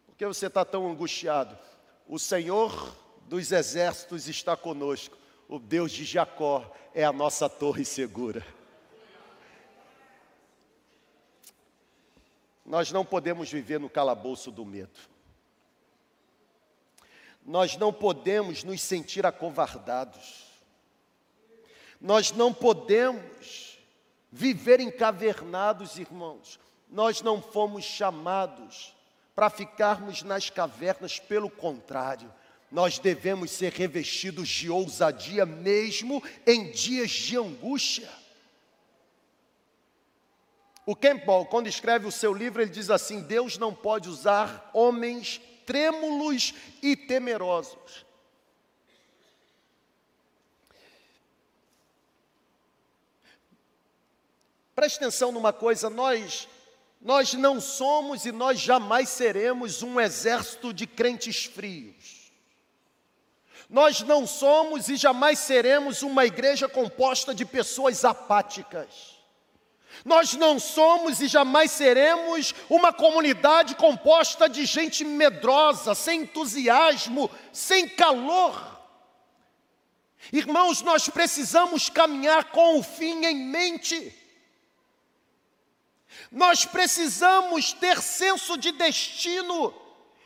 Por 0.07 0.17
que 0.17 0.27
você 0.27 0.49
está 0.49 0.65
tão 0.65 0.91
angustiado? 0.91 1.57
O 2.07 2.19
Senhor 2.19 2.95
dos 3.27 3.53
exércitos 3.53 4.29
está 4.29 4.57
conosco 4.57 5.17
o 5.49 5.59
Deus 5.59 5.93
de 5.93 6.05
Jacó 6.05 6.75
é 6.95 7.05
a 7.05 7.13
nossa 7.13 7.49
torre 7.49 7.85
segura. 7.85 8.47
Nós 12.65 12.91
não 12.91 13.05
podemos 13.05 13.51
viver 13.51 13.79
no 13.79 13.89
calabouço 13.89 14.51
do 14.51 14.65
medo. 14.65 14.99
Nós 17.45 17.77
não 17.77 17.93
podemos 17.93 18.65
nos 18.65 18.83
sentir 18.83 19.25
acovardados. 19.25 20.47
Nós 22.01 22.33
não 22.33 22.53
podemos 22.53 23.79
viver 24.33 24.81
encavernados, 24.81 25.97
irmãos. 25.97 26.59
Nós 26.89 27.23
não 27.23 27.41
fomos 27.41 27.85
chamados 27.85 28.95
para 29.35 29.49
ficarmos 29.49 30.23
nas 30.23 30.51
cavernas, 30.51 31.21
pelo 31.21 31.49
contrário, 31.49 32.33
nós 32.77 32.99
devemos 32.99 33.53
ser 33.53 33.73
revestidos 33.73 34.51
de 34.51 34.69
ousadia 34.69 35.47
mesmo 35.47 36.23
em 36.47 36.71
dias 36.71 37.11
de 37.11 37.35
angústia. 37.35 38.11
O 40.85 40.95
Campbell, 40.95 41.47
quando 41.47 41.69
escreve 41.69 42.07
o 42.07 42.13
seu 42.13 42.35
livro, 42.35 42.61
ele 42.61 42.71
diz 42.71 42.91
assim: 42.91 43.23
Deus 43.23 43.57
não 43.57 43.75
pode 43.75 44.11
usar 44.11 44.71
homens 44.75 45.41
trêmulos 45.65 46.53
e 46.83 46.95
temerosos. 46.95 48.05
Preste 54.75 54.97
atenção 54.99 55.33
numa 55.33 55.51
coisa, 55.51 55.89
nós 55.89 56.47
nós 57.01 57.33
não 57.33 57.59
somos 57.59 58.27
e 58.27 58.33
nós 58.33 58.61
jamais 58.61 59.09
seremos 59.09 59.83
um 59.83 59.99
exército 59.99 60.75
de 60.75 60.87
crentes 60.87 61.47
frios. 61.47 62.16
Nós 63.69 64.01
não 64.01 64.27
somos 64.27 64.89
e 64.89 64.97
jamais 64.97 65.39
seremos 65.39 66.03
uma 66.03 66.25
igreja 66.25 66.69
composta 66.69 67.35
de 67.35 67.45
pessoas 67.45 68.05
apáticas. 68.05 69.17
Nós 70.05 70.35
não 70.35 70.59
somos 70.61 71.21
e 71.21 71.27
jamais 71.27 71.71
seremos 71.71 72.55
uma 72.69 72.93
comunidade 72.93 73.75
composta 73.75 74.49
de 74.49 74.65
gente 74.65 75.05
medrosa, 75.05 75.95
sem 75.95 76.23
entusiasmo, 76.23 77.31
sem 77.53 77.89
calor. 77.89 78.77
Irmãos, 80.33 80.83
nós 80.83 81.09
precisamos 81.09 81.89
caminhar 81.89 82.51
com 82.51 82.79
o 82.79 82.83
fim 82.83 83.25
em 83.25 83.47
mente. 83.47 84.15
Nós 86.31 86.65
precisamos 86.65 87.73
ter 87.73 88.01
senso 88.01 88.57
de 88.57 88.73
destino 88.73 89.75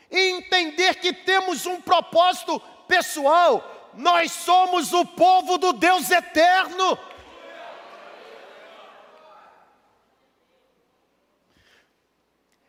e 0.09 0.19
entender 0.31 0.95
que 0.95 1.13
temos 1.13 1.65
um 1.65 1.79
propósito 1.79 2.61
pessoal. 2.91 3.93
Nós 3.93 4.33
somos 4.33 4.91
o 4.91 5.05
povo 5.05 5.57
do 5.57 5.71
Deus 5.71 6.11
eterno. 6.11 6.99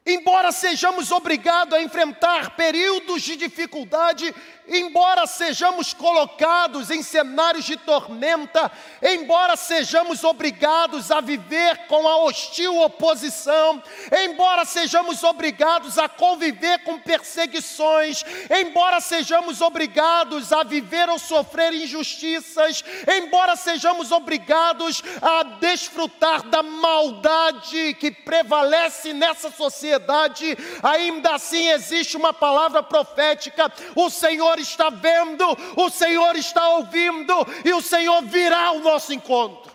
Embora 0.07 0.53
sejamos 0.53 1.11
obrigados 1.11 1.75
a 1.75 1.83
enfrentar 1.83 2.55
períodos 2.57 3.23
de 3.23 3.37
dificuldade, 3.37 4.35
embora 4.69 5.27
sejamos 5.27 5.93
colocados 5.93 6.91
em 6.91 7.03
cenários 7.03 7.65
de 7.65 7.77
tormenta, 7.77 8.71
embora 9.03 9.57
sejamos 9.57 10.23
obrigados 10.25 11.11
a 11.11 11.21
viver 11.21 11.87
com 11.89 12.07
a 12.07 12.19
hostil 12.19 12.81
oposição, 12.81 13.83
embora 14.25 14.65
sejamos 14.65 15.23
obrigados 15.25 15.99
a 15.99 16.09
conviver 16.09 16.81
com 16.85 16.99
perseguições, 16.99 18.25
embora 18.51 19.01
sejamos 19.01 19.61
obrigados 19.61 20.53
a 20.53 20.63
viver 20.63 21.09
ou 21.09 21.19
sofrer 21.19 21.73
injustiças, 21.73 22.85
embora 23.17 23.57
sejamos 23.57 24.13
obrigados 24.13 25.03
a 25.21 25.43
desfrutar 25.43 26.43
da 26.45 26.63
maldade 26.63 27.95
que 27.95 28.11
prevalece 28.11 29.13
nessa 29.13 29.51
sociedade, 29.51 30.57
ainda 30.83 31.35
assim 31.35 31.69
existe 31.69 32.17
uma 32.17 32.33
palavra 32.33 32.83
profética: 32.83 33.71
o 33.95 34.09
Senhor 34.09 34.52
Senhor 34.53 34.59
está 34.59 34.91
vendo, 34.91 35.45
o 35.77 35.89
Senhor 35.89 36.37
está 36.37 36.69
ouvindo 36.71 37.35
e 37.65 37.73
o 37.73 37.81
Senhor 37.81 38.23
virá 38.23 38.67
ao 38.67 38.81
nosso 38.81 39.13
encontro. 39.13 39.73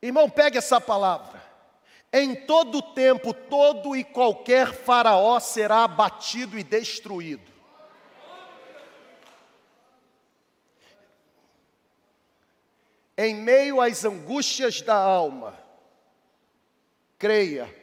Irmão, 0.00 0.28
pegue 0.28 0.58
essa 0.58 0.80
palavra. 0.80 1.42
Em 2.12 2.34
todo 2.34 2.82
tempo, 2.82 3.32
todo 3.32 3.96
e 3.96 4.04
qualquer 4.04 4.72
faraó 4.72 5.40
será 5.40 5.84
abatido 5.84 6.58
e 6.58 6.62
destruído. 6.62 7.50
Em 13.16 13.34
meio 13.34 13.80
às 13.80 14.04
angústias 14.04 14.80
da 14.82 14.96
alma, 14.96 15.58
creia, 17.18 17.81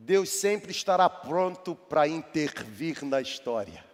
Deus 0.00 0.28
sempre 0.28 0.70
estará 0.70 1.10
pronto 1.10 1.74
para 1.74 2.06
intervir 2.06 3.04
na 3.04 3.20
história. 3.20 3.84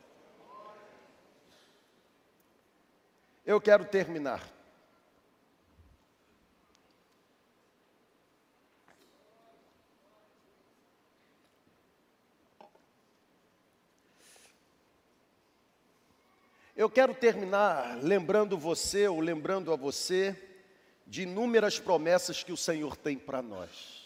Eu 3.45 3.59
quero 3.59 3.87
terminar. 3.87 4.47
Eu 16.77 16.91
quero 16.91 17.15
terminar 17.15 17.99
lembrando 18.03 18.59
você, 18.59 19.09
ou 19.09 19.21
lembrando 19.21 19.73
a 19.73 19.77
você, 19.77 20.37
de 21.07 21.23
inúmeras 21.23 21.79
promessas 21.79 22.43
que 22.43 22.53
o 22.53 22.57
Senhor 22.59 22.95
tem 22.95 23.17
para 23.17 23.41
nós. 23.41 24.04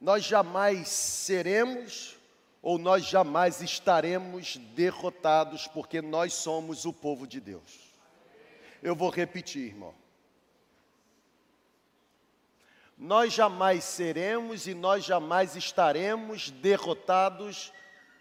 Nós 0.00 0.24
jamais 0.24 0.88
seremos 0.88 2.16
ou 2.62 2.78
nós 2.78 3.04
jamais 3.04 3.60
estaremos 3.60 4.56
derrotados, 4.74 5.66
porque 5.68 6.02
nós 6.02 6.34
somos 6.34 6.84
o 6.84 6.92
povo 6.92 7.26
de 7.26 7.40
Deus. 7.40 7.88
Eu 8.82 8.94
vou 8.94 9.10
repetir, 9.10 9.68
irmão. 9.68 9.94
Nós 12.96 13.32
jamais 13.32 13.84
seremos 13.84 14.66
e 14.66 14.74
nós 14.74 15.04
jamais 15.04 15.54
estaremos 15.54 16.50
derrotados, 16.50 17.72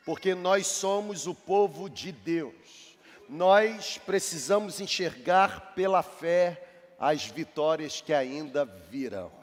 porque 0.05 0.35
nós 0.35 0.67
somos 0.67 1.25
o 1.25 1.33
povo 1.33 1.89
de 1.89 2.11
Deus. 2.11 2.95
Nós 3.27 3.97
precisamos 3.97 4.79
enxergar 4.79 5.73
pela 5.73 6.03
fé 6.03 6.63
as 6.99 7.25
vitórias 7.25 8.01
que 8.01 8.13
ainda 8.13 8.65
virão. 8.65 9.36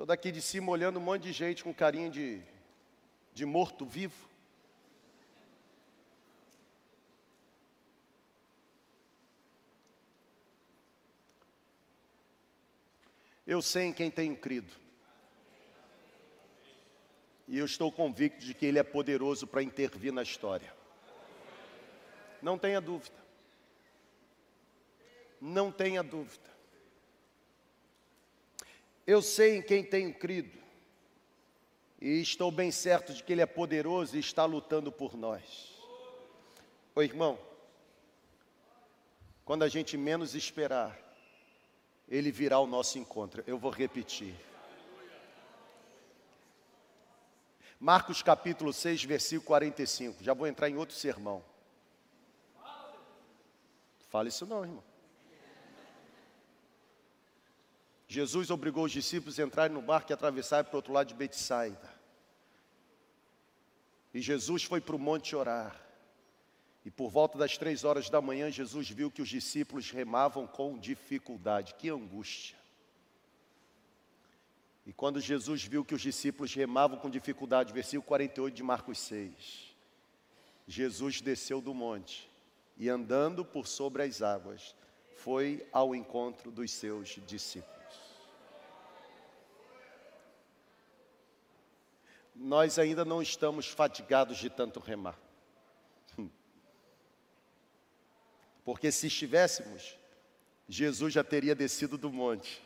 Estou 0.00 0.06
daqui 0.06 0.32
de 0.32 0.40
cima 0.40 0.72
olhando 0.72 0.98
um 0.98 1.02
monte 1.02 1.24
de 1.24 1.32
gente 1.32 1.62
com 1.62 1.74
carinha 1.74 2.08
de, 2.08 2.40
de 3.34 3.44
morto-vivo. 3.44 4.30
Eu 13.46 13.60
sei 13.60 13.88
em 13.88 13.92
quem 13.92 14.10
tenho 14.10 14.34
crido. 14.34 14.72
E 17.46 17.58
eu 17.58 17.66
estou 17.66 17.92
convicto 17.92 18.42
de 18.42 18.54
que 18.54 18.64
Ele 18.64 18.78
é 18.78 18.82
poderoso 18.82 19.46
para 19.46 19.62
intervir 19.62 20.14
na 20.14 20.22
história. 20.22 20.74
Não 22.40 22.56
tenha 22.56 22.80
dúvida. 22.80 23.22
Não 25.38 25.70
tenha 25.70 26.02
dúvida. 26.02 26.48
Eu 29.10 29.20
sei 29.20 29.56
em 29.56 29.62
quem 29.62 29.82
tenho 29.82 30.14
crido, 30.14 30.56
e 32.00 32.20
estou 32.20 32.48
bem 32.52 32.70
certo 32.70 33.12
de 33.12 33.24
que 33.24 33.32
Ele 33.32 33.40
é 33.40 33.46
poderoso 33.46 34.16
e 34.16 34.20
está 34.20 34.44
lutando 34.44 34.92
por 34.92 35.16
nós. 35.16 35.76
Ô 36.94 37.02
irmão, 37.02 37.36
quando 39.44 39.64
a 39.64 39.68
gente 39.68 39.96
menos 39.96 40.36
esperar, 40.36 40.96
Ele 42.08 42.30
virá 42.30 42.54
ao 42.54 42.68
nosso 42.68 43.00
encontro. 43.00 43.42
Eu 43.48 43.58
vou 43.58 43.72
repetir. 43.72 44.32
Marcos 47.80 48.22
capítulo 48.22 48.72
6, 48.72 49.02
versículo 49.02 49.48
45. 49.48 50.22
Já 50.22 50.34
vou 50.34 50.46
entrar 50.46 50.70
em 50.70 50.76
outro 50.76 50.94
sermão. 50.94 51.44
Fala 54.08 54.28
isso 54.28 54.46
não, 54.46 54.62
irmão. 54.62 54.89
Jesus 58.10 58.50
obrigou 58.50 58.86
os 58.86 58.90
discípulos 58.90 59.38
a 59.38 59.44
entrarem 59.44 59.72
no 59.72 59.80
barco 59.80 60.10
e 60.10 60.12
atravessarem 60.12 60.64
para 60.64 60.74
o 60.74 60.78
outro 60.78 60.92
lado 60.92 61.06
de 61.06 61.14
Betsaida. 61.14 61.88
E 64.12 64.20
Jesus 64.20 64.64
foi 64.64 64.80
para 64.80 64.96
o 64.96 64.98
monte 64.98 65.36
orar. 65.36 65.80
E 66.84 66.90
por 66.90 67.08
volta 67.08 67.38
das 67.38 67.56
três 67.56 67.84
horas 67.84 68.10
da 68.10 68.20
manhã, 68.20 68.50
Jesus 68.50 68.90
viu 68.90 69.12
que 69.12 69.22
os 69.22 69.28
discípulos 69.28 69.92
remavam 69.92 70.44
com 70.44 70.76
dificuldade. 70.76 71.72
Que 71.74 71.88
angústia! 71.88 72.56
E 74.84 74.92
quando 74.92 75.20
Jesus 75.20 75.62
viu 75.62 75.84
que 75.84 75.94
os 75.94 76.02
discípulos 76.02 76.52
remavam 76.52 76.98
com 76.98 77.08
dificuldade, 77.08 77.72
versículo 77.72 78.08
48 78.08 78.52
de 78.52 78.62
Marcos 78.64 78.98
6, 78.98 79.72
Jesus 80.66 81.20
desceu 81.20 81.60
do 81.60 81.72
monte 81.72 82.28
e, 82.76 82.88
andando 82.88 83.44
por 83.44 83.68
sobre 83.68 84.02
as 84.02 84.20
águas, 84.20 84.74
foi 85.14 85.64
ao 85.72 85.94
encontro 85.94 86.50
dos 86.50 86.72
seus 86.72 87.20
discípulos. 87.24 87.79
Nós 92.42 92.78
ainda 92.78 93.04
não 93.04 93.20
estamos 93.20 93.66
fatigados 93.66 94.38
de 94.38 94.48
tanto 94.48 94.80
remar. 94.80 95.14
Porque 98.64 98.90
se 98.90 99.08
estivéssemos, 99.08 99.94
Jesus 100.66 101.12
já 101.12 101.22
teria 101.22 101.54
descido 101.54 101.98
do 101.98 102.10
monte 102.10 102.62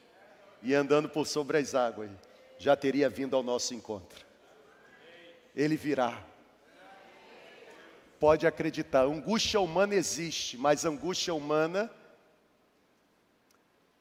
e 0.63 0.73
andando 0.75 1.09
por 1.09 1.27
sobre 1.27 1.59
as 1.59 1.75
águas, 1.75 2.09
já 2.57 2.77
teria 2.77 3.11
vindo 3.11 3.35
ao 3.35 3.43
nosso 3.43 3.75
encontro. 3.75 4.25
Ele 5.57 5.77
virá. 5.77 6.25
Pode 8.21 8.47
acreditar, 8.47 9.03
angústia 9.03 9.59
humana 9.59 9.97
existe, 9.97 10.57
mas 10.57 10.85
angústia 10.85 11.35
humana 11.35 11.91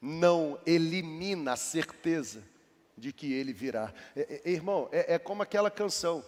não 0.00 0.56
elimina 0.64 1.54
a 1.54 1.56
certeza 1.56 2.53
de 2.96 3.12
que 3.12 3.32
ele 3.32 3.52
virá. 3.52 3.92
É, 4.16 4.42
é, 4.44 4.50
irmão, 4.50 4.88
é, 4.92 5.14
é 5.14 5.18
como 5.18 5.42
aquela 5.42 5.70
canção. 5.70 6.24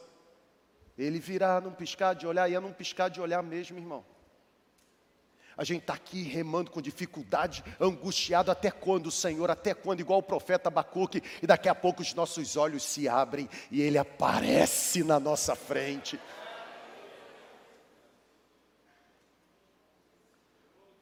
Ele 0.97 1.19
virá 1.19 1.61
num 1.61 1.73
piscar 1.73 2.15
de 2.15 2.27
olhar, 2.27 2.51
e 2.51 2.55
é 2.55 2.61
num 2.61 2.73
piscar 2.73 3.09
de 3.09 3.21
olhar 3.21 3.43
mesmo, 3.43 3.79
irmão. 3.79 4.05
A 5.57 5.65
gente 5.65 5.83
está 5.83 5.95
aqui 5.95 6.23
remando 6.23 6.71
com 6.71 6.83
dificuldade, 6.83 7.65
angustiado 7.81 8.51
até 8.51 8.71
quando, 8.71 9.11
Senhor, 9.11 9.51
até 9.51 9.73
quando, 9.73 10.01
igual 10.01 10.19
o 10.19 10.23
profeta 10.23 10.69
Abacuque, 10.69 11.23
e 11.43 11.47
daqui 11.47 11.69
a 11.69 11.75
pouco 11.75 12.03
os 12.03 12.13
nossos 12.13 12.57
olhos 12.57 12.83
se 12.83 13.09
abrem 13.09 13.49
e 13.71 13.81
ele 13.81 13.97
aparece 13.97 15.03
na 15.03 15.19
nossa 15.19 15.57
frente. 15.57 16.21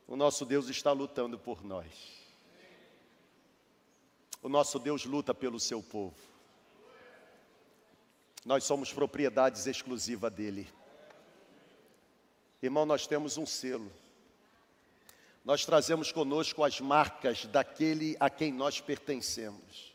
O 0.07 0.15
nosso 0.15 0.45
Deus 0.45 0.69
está 0.69 0.93
lutando 0.93 1.37
por 1.37 1.65
nós. 1.65 2.24
O 4.45 4.49
nosso 4.49 4.79
Deus 4.79 5.05
luta 5.05 5.35
pelo 5.35 5.59
seu 5.59 5.83
povo. 5.83 6.15
Nós 8.45 8.63
somos 8.63 8.93
propriedades 8.93 9.67
exclusiva 9.67 10.31
dele. 10.31 10.73
Irmão, 12.63 12.87
nós 12.87 13.09
temos 13.09 13.37
um 13.37 13.45
selo 13.45 13.91
nós 15.45 15.67
trazemos 15.67 16.11
conosco 16.11 16.65
as 16.65 16.81
marcas 16.81 17.45
daquele 17.45 18.17
a 18.19 18.31
quem 18.31 18.51
nós 18.51 18.81
pertencemos. 18.81 19.95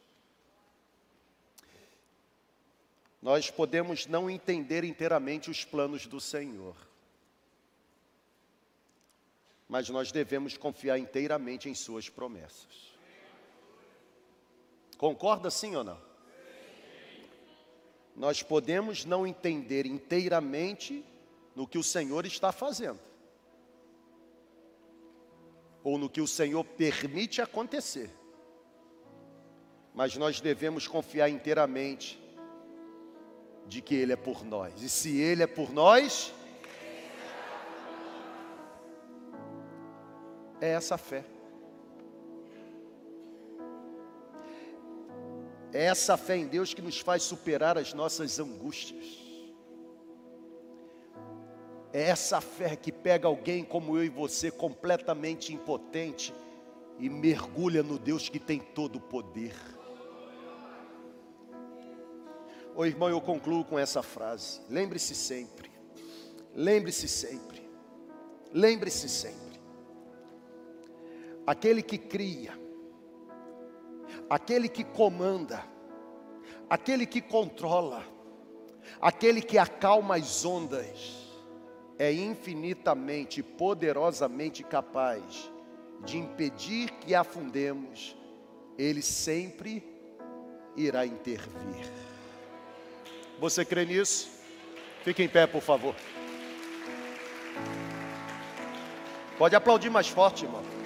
Nós 3.20 3.50
podemos 3.50 4.06
não 4.06 4.30
entender 4.30 4.84
inteiramente 4.84 5.50
os 5.50 5.66
planos 5.66 6.06
do 6.06 6.22
Senhor, 6.22 6.76
mas 9.68 9.90
nós 9.90 10.12
devemos 10.12 10.56
confiar 10.56 11.00
inteiramente 11.00 11.68
em 11.68 11.74
Suas 11.74 12.08
promessas. 12.08 12.89
Concorda 15.00 15.50
sim 15.50 15.78
ou 15.78 15.84
não? 15.84 15.98
Nós 18.14 18.44
podemos 18.44 19.06
não 19.06 19.26
entender 19.26 19.86
inteiramente 19.86 21.06
no 21.56 21.66
que 21.66 21.78
o 21.78 21.84
Senhor 21.84 22.26
está 22.26 22.52
fazendo, 22.52 23.00
ou 25.86 25.98
no 25.98 26.10
que 26.10 26.20
o 26.20 26.28
Senhor 26.28 26.66
permite 26.66 27.42
acontecer. 27.42 28.12
Mas 29.94 30.18
nós 30.18 30.42
devemos 30.42 30.86
confiar 30.86 31.30
inteiramente 31.30 32.22
de 33.68 33.82
que 33.82 33.96
Ele 33.96 34.12
é 34.12 34.18
por 34.18 34.44
nós. 34.44 34.82
E 34.82 34.90
se 34.90 35.18
Ele 35.18 35.44
é 35.44 35.48
por 35.48 35.72
nós, 35.72 36.34
é 40.60 40.72
essa 40.72 40.98
fé. 40.98 41.39
É 45.72 45.86
essa 45.86 46.18
fé 46.18 46.36
em 46.36 46.48
Deus 46.48 46.74
que 46.74 46.82
nos 46.82 47.00
faz 47.00 47.24
superar 47.24 47.78
as 47.78 47.94
nossas 47.94 48.40
angústias. 48.40 49.20
É 51.92 52.04
essa 52.04 52.40
fé 52.42 52.76
que 52.76 52.92
pega 52.92 53.28
alguém 53.28 53.64
como 53.64 53.98
eu 53.98 54.04
e 54.04 54.10
você, 54.10 54.52
completamente 54.52 55.54
impotente, 55.54 56.34
e 57.00 57.10
mergulha 57.10 57.82
no 57.82 57.98
Deus 57.98 58.30
que 58.30 58.40
tem 58.40 58.60
todo 58.60 58.98
o 58.98 59.02
poder. 59.02 59.56
Ô 62.76 62.86
irmão, 62.86 63.10
eu 63.10 63.22
concluo 63.22 63.66
com 63.66 63.78
essa 63.78 64.04
frase. 64.04 64.62
Lembre-se 64.70 65.16
sempre, 65.16 65.72
lembre-se 66.54 67.08
sempre, 67.08 67.68
lembre-se 68.54 69.10
sempre. 69.10 69.60
Aquele 71.46 71.82
que 71.82 71.98
cria, 71.98 72.54
aquele 74.30 74.70
que 74.70 74.84
comanda, 74.84 75.64
aquele 76.70 77.06
que 77.06 77.22
controla, 77.22 78.04
aquele 79.02 79.42
que 79.42 79.58
acalma 79.58 80.16
as 80.16 80.46
ondas, 80.46 81.18
é 81.98 82.14
infinitamente, 82.14 83.44
poderosamente 83.44 84.64
capaz 84.64 85.52
de 86.06 86.18
impedir 86.18 86.92
que 86.92 87.14
afundemos, 87.14 88.16
Ele 88.78 89.02
sempre 89.02 89.84
irá 90.78 91.06
intervir. 91.06 91.92
Você 93.40 93.66
crê 93.66 93.86
nisso? 93.86 94.30
Fique 95.04 95.24
em 95.24 95.28
pé, 95.28 95.48
por 95.48 95.62
favor. 95.62 95.96
Pode 99.38 99.56
aplaudir 99.56 99.90
mais 99.90 100.08
forte, 100.08 100.46
irmão. 100.46 100.79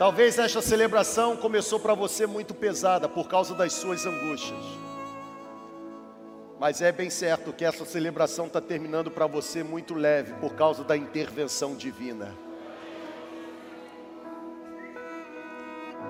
Talvez 0.00 0.38
esta 0.38 0.62
celebração 0.62 1.36
começou 1.36 1.78
para 1.78 1.92
você 1.92 2.26
muito 2.26 2.54
pesada 2.54 3.06
por 3.06 3.28
causa 3.28 3.54
das 3.54 3.74
suas 3.74 4.06
angústias. 4.06 4.64
Mas 6.58 6.80
é 6.80 6.90
bem 6.90 7.10
certo 7.10 7.52
que 7.52 7.66
essa 7.66 7.84
celebração 7.84 8.46
está 8.46 8.62
terminando 8.62 9.10
para 9.10 9.26
você 9.26 9.62
muito 9.62 9.92
leve 9.92 10.32
por 10.40 10.54
causa 10.54 10.82
da 10.82 10.96
intervenção 10.96 11.74
divina. 11.74 12.34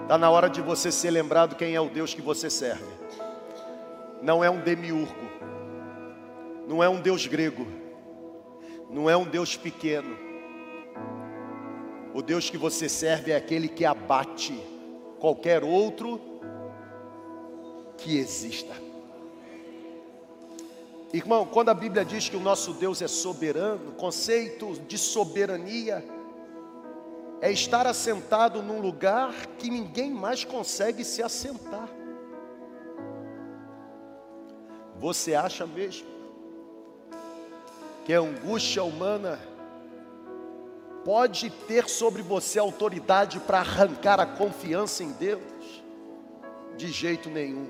Está 0.02 0.16
na 0.16 0.30
hora 0.30 0.48
de 0.48 0.62
você 0.62 0.92
ser 0.92 1.10
lembrado 1.10 1.56
quem 1.56 1.74
é 1.74 1.80
o 1.80 1.90
Deus 1.90 2.14
que 2.14 2.22
você 2.22 2.48
serve. 2.48 2.86
Não 4.22 4.44
é 4.44 4.48
um 4.48 4.60
demiurgo, 4.60 5.28
não 6.68 6.80
é 6.80 6.88
um 6.88 7.00
Deus 7.00 7.26
grego, 7.26 7.66
não 8.88 9.10
é 9.10 9.16
um 9.16 9.24
Deus 9.24 9.56
pequeno 9.56 10.29
o 12.14 12.22
Deus 12.22 12.50
que 12.50 12.58
você 12.58 12.88
serve 12.88 13.32
é 13.32 13.36
aquele 13.36 13.68
que 13.68 13.84
abate 13.84 14.58
qualquer 15.18 15.62
outro 15.62 16.20
que 17.96 18.18
exista. 18.18 18.74
Irmão, 21.12 21.44
quando 21.44 21.70
a 21.70 21.74
Bíblia 21.74 22.04
diz 22.04 22.28
que 22.28 22.36
o 22.36 22.40
nosso 22.40 22.72
Deus 22.74 23.02
é 23.02 23.08
soberano, 23.08 23.90
o 23.90 23.94
conceito 23.94 24.74
de 24.86 24.96
soberania 24.96 26.04
é 27.40 27.50
estar 27.50 27.86
assentado 27.86 28.62
num 28.62 28.80
lugar 28.80 29.34
que 29.58 29.70
ninguém 29.70 30.10
mais 30.10 30.44
consegue 30.44 31.04
se 31.04 31.22
assentar. 31.22 31.88
Você 34.98 35.34
acha 35.34 35.66
mesmo 35.66 36.06
que 38.04 38.12
a 38.12 38.20
angústia 38.20 38.84
humana 38.84 39.38
pode 41.04 41.50
ter 41.50 41.88
sobre 41.88 42.22
você 42.22 42.58
autoridade 42.58 43.40
para 43.40 43.58
arrancar 43.58 44.20
a 44.20 44.26
confiança 44.26 45.02
em 45.02 45.12
Deus? 45.12 45.40
De 46.76 46.90
jeito 46.90 47.28
nenhum. 47.28 47.66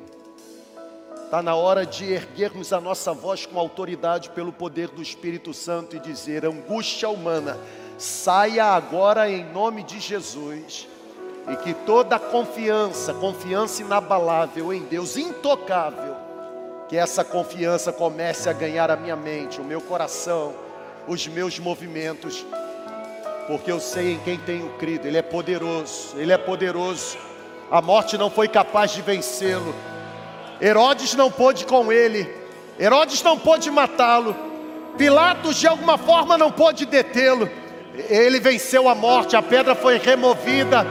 Está 1.25 1.43
na 1.43 1.55
hora 1.55 1.87
de 1.87 2.13
erguermos 2.13 2.73
a 2.73 2.81
nossa 2.81 3.13
voz 3.13 3.47
com 3.47 3.59
autoridade 3.59 4.31
pelo 4.31 4.53
poder 4.53 4.89
do 4.89 5.01
Espírito 5.01 5.55
Santo 5.55 5.95
e 5.95 6.01
dizer: 6.01 6.45
angústia 6.45 7.09
humana, 7.09 7.57
saia 7.97 8.65
agora 8.65 9.31
em 9.31 9.45
nome 9.53 9.85
de 9.85 10.01
Jesus. 10.01 10.89
E 11.49 11.57
que 11.57 11.73
toda 11.73 12.19
confiança, 12.19 13.15
confiança 13.15 13.81
inabalável 13.81 14.73
em 14.73 14.83
Deus, 14.83 15.17
intocável, 15.17 16.17
que 16.89 16.97
essa 16.97 17.25
confiança 17.25 17.93
comece 17.93 18.49
a 18.49 18.53
ganhar 18.53 18.91
a 18.91 18.97
minha 18.97 19.17
mente, 19.17 19.61
o 19.61 19.65
meu 19.65 19.81
coração, 19.81 20.55
os 21.09 21.27
meus 21.27 21.59
movimentos 21.59 22.45
porque 23.51 23.73
eu 23.73 23.81
sei 23.81 24.13
em 24.13 24.19
quem 24.19 24.39
tenho 24.39 24.69
crido, 24.79 25.09
Ele 25.09 25.19
é 25.19 25.23
poderoso, 25.23 26.15
Ele 26.17 26.31
é 26.31 26.39
poderoso. 26.39 27.19
A 27.69 27.83
morte 27.83 28.17
não 28.17 28.31
foi 28.31 28.47
capaz 28.47 28.93
de 28.93 29.03
vencê-lo. 29.03 29.75
Herodes 30.63 31.17
não 31.17 31.33
pôde 31.33 31.67
com 31.67 31.93
ele, 31.93 32.33
Herodes 32.79 33.25
não 33.25 33.37
pôde 33.37 33.69
matá-lo, 33.69 34.37
Pilatos 34.97 35.57
de 35.57 35.67
alguma 35.67 35.99
forma 35.99 36.39
não 36.39 36.53
pôde 36.53 36.87
detê-lo, 36.87 37.51
Ele 38.09 38.39
venceu 38.39 38.89
a 38.89 38.95
morte, 38.95 39.35
a 39.35 39.43
pedra 39.43 39.75
foi 39.75 39.99
removida. 39.99 40.87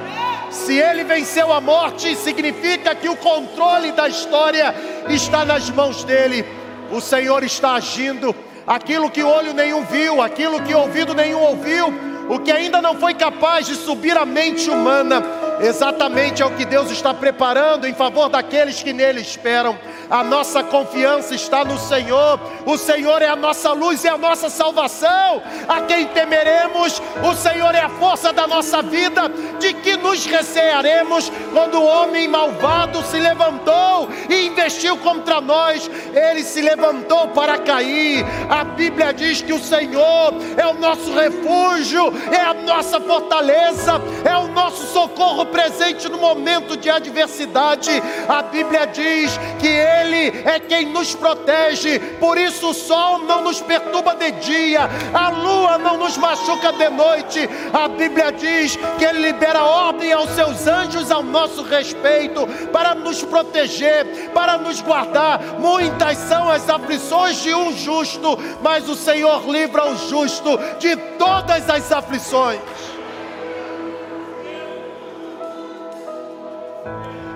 Se 0.52 0.78
ele 0.78 1.06
venceu 1.06 1.54
a 1.54 1.62
morte, 1.62 2.14
significa 2.18 2.94
que 2.94 3.08
o 3.08 3.16
controle 3.16 3.94
da 3.94 4.10
história 4.10 4.76
está 5.08 5.46
nas 5.46 5.70
mãos 5.70 6.04
dele. 6.04 6.44
O 6.92 7.00
Senhor 7.00 7.44
está 7.44 7.76
agindo. 7.76 8.36
Aquilo 8.66 9.10
que 9.10 9.24
olho 9.24 9.54
nenhum 9.54 9.86
viu, 9.86 10.22
aquilo 10.22 10.62
que 10.64 10.74
ouvido 10.74 11.14
nenhum 11.14 11.40
ouviu, 11.40 12.09
o 12.30 12.40
que 12.40 12.52
ainda 12.52 12.80
não 12.82 12.96
foi 13.00 13.16
capaz 13.16 13.66
de 13.66 13.74
subir 13.76 14.16
à 14.16 14.24
mente 14.24 14.70
humana, 14.70 15.24
exatamente 15.60 16.44
é 16.44 16.46
o 16.46 16.56
que 16.56 16.64
Deus 16.64 16.92
está 16.92 17.12
preparando 17.12 17.88
em 17.88 17.94
favor 17.94 18.30
daqueles 18.30 18.84
que 18.84 18.94
nele 18.94 19.20
esperam. 19.20 19.78
A 20.10 20.24
nossa 20.24 20.64
confiança 20.64 21.36
está 21.36 21.64
no 21.64 21.78
Senhor. 21.78 22.40
O 22.66 22.78
Senhor 22.78 23.22
é 23.22 23.28
a 23.28 23.36
nossa 23.36 23.72
luz 23.74 24.04
e 24.04 24.08
a 24.08 24.18
nossa 24.18 24.50
salvação. 24.50 25.44
A 25.68 25.82
quem 25.82 26.08
temeremos? 26.08 27.00
O 27.24 27.36
Senhor 27.36 27.76
é 27.76 27.82
a 27.82 27.90
força 27.90 28.34
da 28.34 28.48
nossa 28.48 28.82
vida. 28.82 29.30
De 29.60 29.74
que 29.74 29.98
nos 29.98 30.26
recearemos 30.26 31.32
quando 31.54 31.76
o 31.76 31.86
homem 31.86 32.28
malvado 32.28 33.04
se 33.04 33.20
levantou 33.20 34.10
e 34.28 34.48
investiu 34.48 34.98
contra 34.98 35.40
nós? 35.40 35.90
Ele 36.14 36.44
se 36.44 36.60
levantou 36.60 37.28
para 37.28 37.60
cair. 37.60 38.26
A 38.50 38.64
Bíblia 38.64 39.14
diz 39.14 39.44
que 39.44 39.54
o 39.54 39.60
Senhor 39.60 40.34
é 40.58 40.66
o 40.66 40.74
nosso 40.74 41.14
refúgio, 41.14 42.12
é 42.32 42.42
a 42.42 42.54
nossa 42.56 43.00
fortaleza, 43.00 44.02
é 44.26 44.36
o 44.38 44.48
nosso 44.48 44.88
socorro 44.88 45.46
presente 45.46 46.10
no 46.10 46.18
momento 46.18 46.76
de 46.76 46.90
adversidade. 46.90 47.92
A 48.28 48.42
Bíblia 48.42 48.88
diz 48.88 49.38
que 49.60 49.68
Ele 49.68 49.99
ele 50.02 50.42
é 50.46 50.60
quem 50.60 50.88
nos 50.88 51.16
protege, 51.16 52.00
por 52.20 52.38
isso 52.38 52.70
o 52.70 52.74
sol 52.74 53.20
não 53.20 53.44
nos 53.44 53.62
perturba 53.62 54.16
de 54.16 54.32
dia, 54.32 54.90
a 55.14 55.30
lua 55.30 55.78
não 55.78 55.98
nos 55.98 56.18
machuca 56.18 56.72
de 56.74 56.90
noite. 56.90 57.50
A 57.74 57.88
Bíblia 57.88 58.32
diz 58.32 58.78
que 58.98 59.06
Ele 59.06 59.32
libera 59.32 59.64
ordem 59.64 60.12
aos 60.12 60.30
seus 60.32 60.68
anjos 60.68 61.12
ao 61.12 61.24
nosso 61.24 61.64
respeito, 61.64 62.48
para 62.72 62.96
nos 62.96 63.24
proteger, 63.24 64.32
para 64.34 64.58
nos 64.58 64.82
guardar. 64.82 65.40
Muitas 65.60 66.18
são 66.18 66.50
as 66.50 66.70
aflições 66.70 67.42
de 67.42 67.54
um 67.54 67.76
justo, 67.76 68.38
mas 68.62 68.88
o 68.88 68.96
Senhor 68.96 69.48
livra 69.48 69.90
o 69.90 69.98
justo 70.10 70.58
de 70.80 70.96
todas 71.18 71.70
as 71.70 71.92
aflições. 71.92 72.60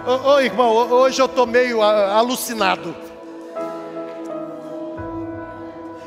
Ô, 0.06 0.41
irmão, 0.41 0.70
hoje 0.70 1.22
eu 1.22 1.28
estou 1.28 1.47
meio 1.47 1.82
alucinado. 1.82 2.93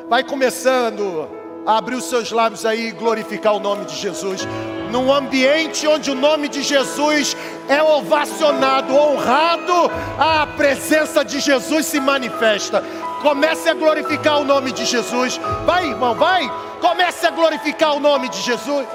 Vai 0.07 0.23
começando 0.23 1.27
a 1.65 1.79
abrir 1.79 1.95
os 1.95 2.05
seus 2.05 2.31
lábios 2.31 2.67
aí 2.67 2.89
e 2.89 2.93
glorificar 2.93 3.55
o 3.55 3.59
nome 3.59 3.87
de 3.87 3.97
Jesus. 3.97 4.47
Num 4.93 5.11
ambiente 5.11 5.89
onde 5.89 6.11
o 6.11 6.15
nome 6.15 6.47
de 6.47 6.63
Jesus 6.63 7.35
é 7.71 7.83
ovacionado, 7.83 8.95
honrado, 8.95 9.91
a 10.19 10.47
presença 10.47 11.25
de 11.25 11.41
Jesus 11.41 11.87
se 11.87 11.99
manifesta. 11.99 12.85
Comece 13.23 13.71
a 13.71 13.75
glorificar 13.75 14.43
o 14.43 14.45
nome 14.45 14.73
de 14.73 14.85
Jesus. 14.85 15.41
Vai, 15.65 15.89
irmão, 15.89 16.15
vai. 16.15 16.53
Comece 16.83 17.27
a 17.27 17.31
glorificar 17.31 17.97
o 17.97 18.01
nome 18.01 18.29
de 18.29 18.43
Jesus. 18.43 18.87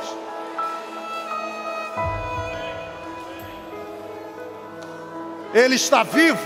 Ele 5.53 5.75
está 5.75 6.03
vivo. 6.03 6.39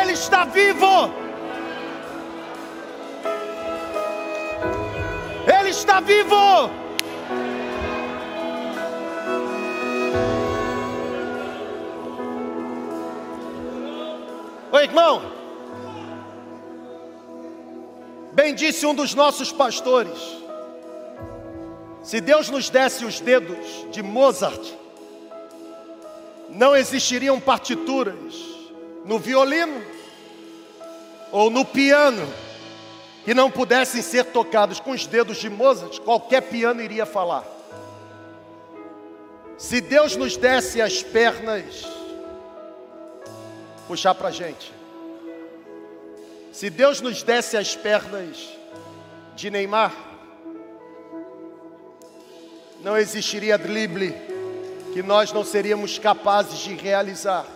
Ele 0.00 0.12
está 0.12 0.44
vivo. 0.44 1.10
Ele 5.58 5.70
está 5.70 6.00
vivo. 6.00 6.36
Oi, 14.70 14.82
irmão. 14.82 15.22
Bem 18.32 18.54
disse 18.54 18.84
um 18.84 18.94
dos 18.94 19.14
nossos 19.14 19.50
pastores: 19.50 20.18
se 22.02 22.20
Deus 22.20 22.50
nos 22.50 22.68
desse 22.68 23.04
os 23.06 23.18
dedos 23.18 23.86
de 23.90 24.02
Mozart, 24.02 24.74
não 26.48 26.74
existiriam 26.74 27.38
partituras 27.40 28.34
no 29.04 29.18
violino 29.18 29.82
ou 31.30 31.50
no 31.50 31.64
piano 31.64 32.26
que 33.24 33.34
não 33.34 33.50
pudessem 33.50 34.00
ser 34.00 34.24
tocados 34.24 34.80
com 34.80 34.92
os 34.92 35.06
dedos 35.06 35.36
de 35.36 35.50
Mozart, 35.50 36.00
qualquer 36.00 36.42
piano 36.42 36.80
iria 36.80 37.04
falar. 37.04 37.44
Se 39.58 39.80
Deus 39.80 40.16
nos 40.16 40.36
desse 40.36 40.80
as 40.80 41.02
pernas, 41.02 41.84
puxar 43.86 44.14
para 44.14 44.28
a 44.28 44.30
gente. 44.30 44.72
Se 46.52 46.70
Deus 46.70 47.00
nos 47.00 47.22
desse 47.22 47.56
as 47.56 47.76
pernas 47.76 48.48
de 49.36 49.50
Neymar, 49.50 49.94
não 52.80 52.96
existiria 52.96 53.58
drible 53.58 54.27
que 54.92 55.02
nós 55.02 55.32
não 55.32 55.44
seríamos 55.44 55.98
capazes 55.98 56.58
de 56.58 56.74
realizar. 56.74 57.46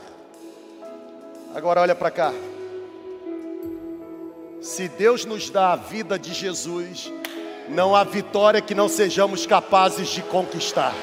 Agora 1.54 1.80
olha 1.80 1.94
para 1.94 2.10
cá. 2.10 2.32
Se 4.60 4.88
Deus 4.88 5.24
nos 5.24 5.50
dá 5.50 5.72
a 5.72 5.76
vida 5.76 6.18
de 6.18 6.32
Jesus, 6.32 7.12
não 7.68 7.96
há 7.96 8.04
vitória 8.04 8.60
que 8.60 8.74
não 8.74 8.88
sejamos 8.88 9.44
capazes 9.44 10.08
de 10.08 10.22
conquistar. 10.22 10.94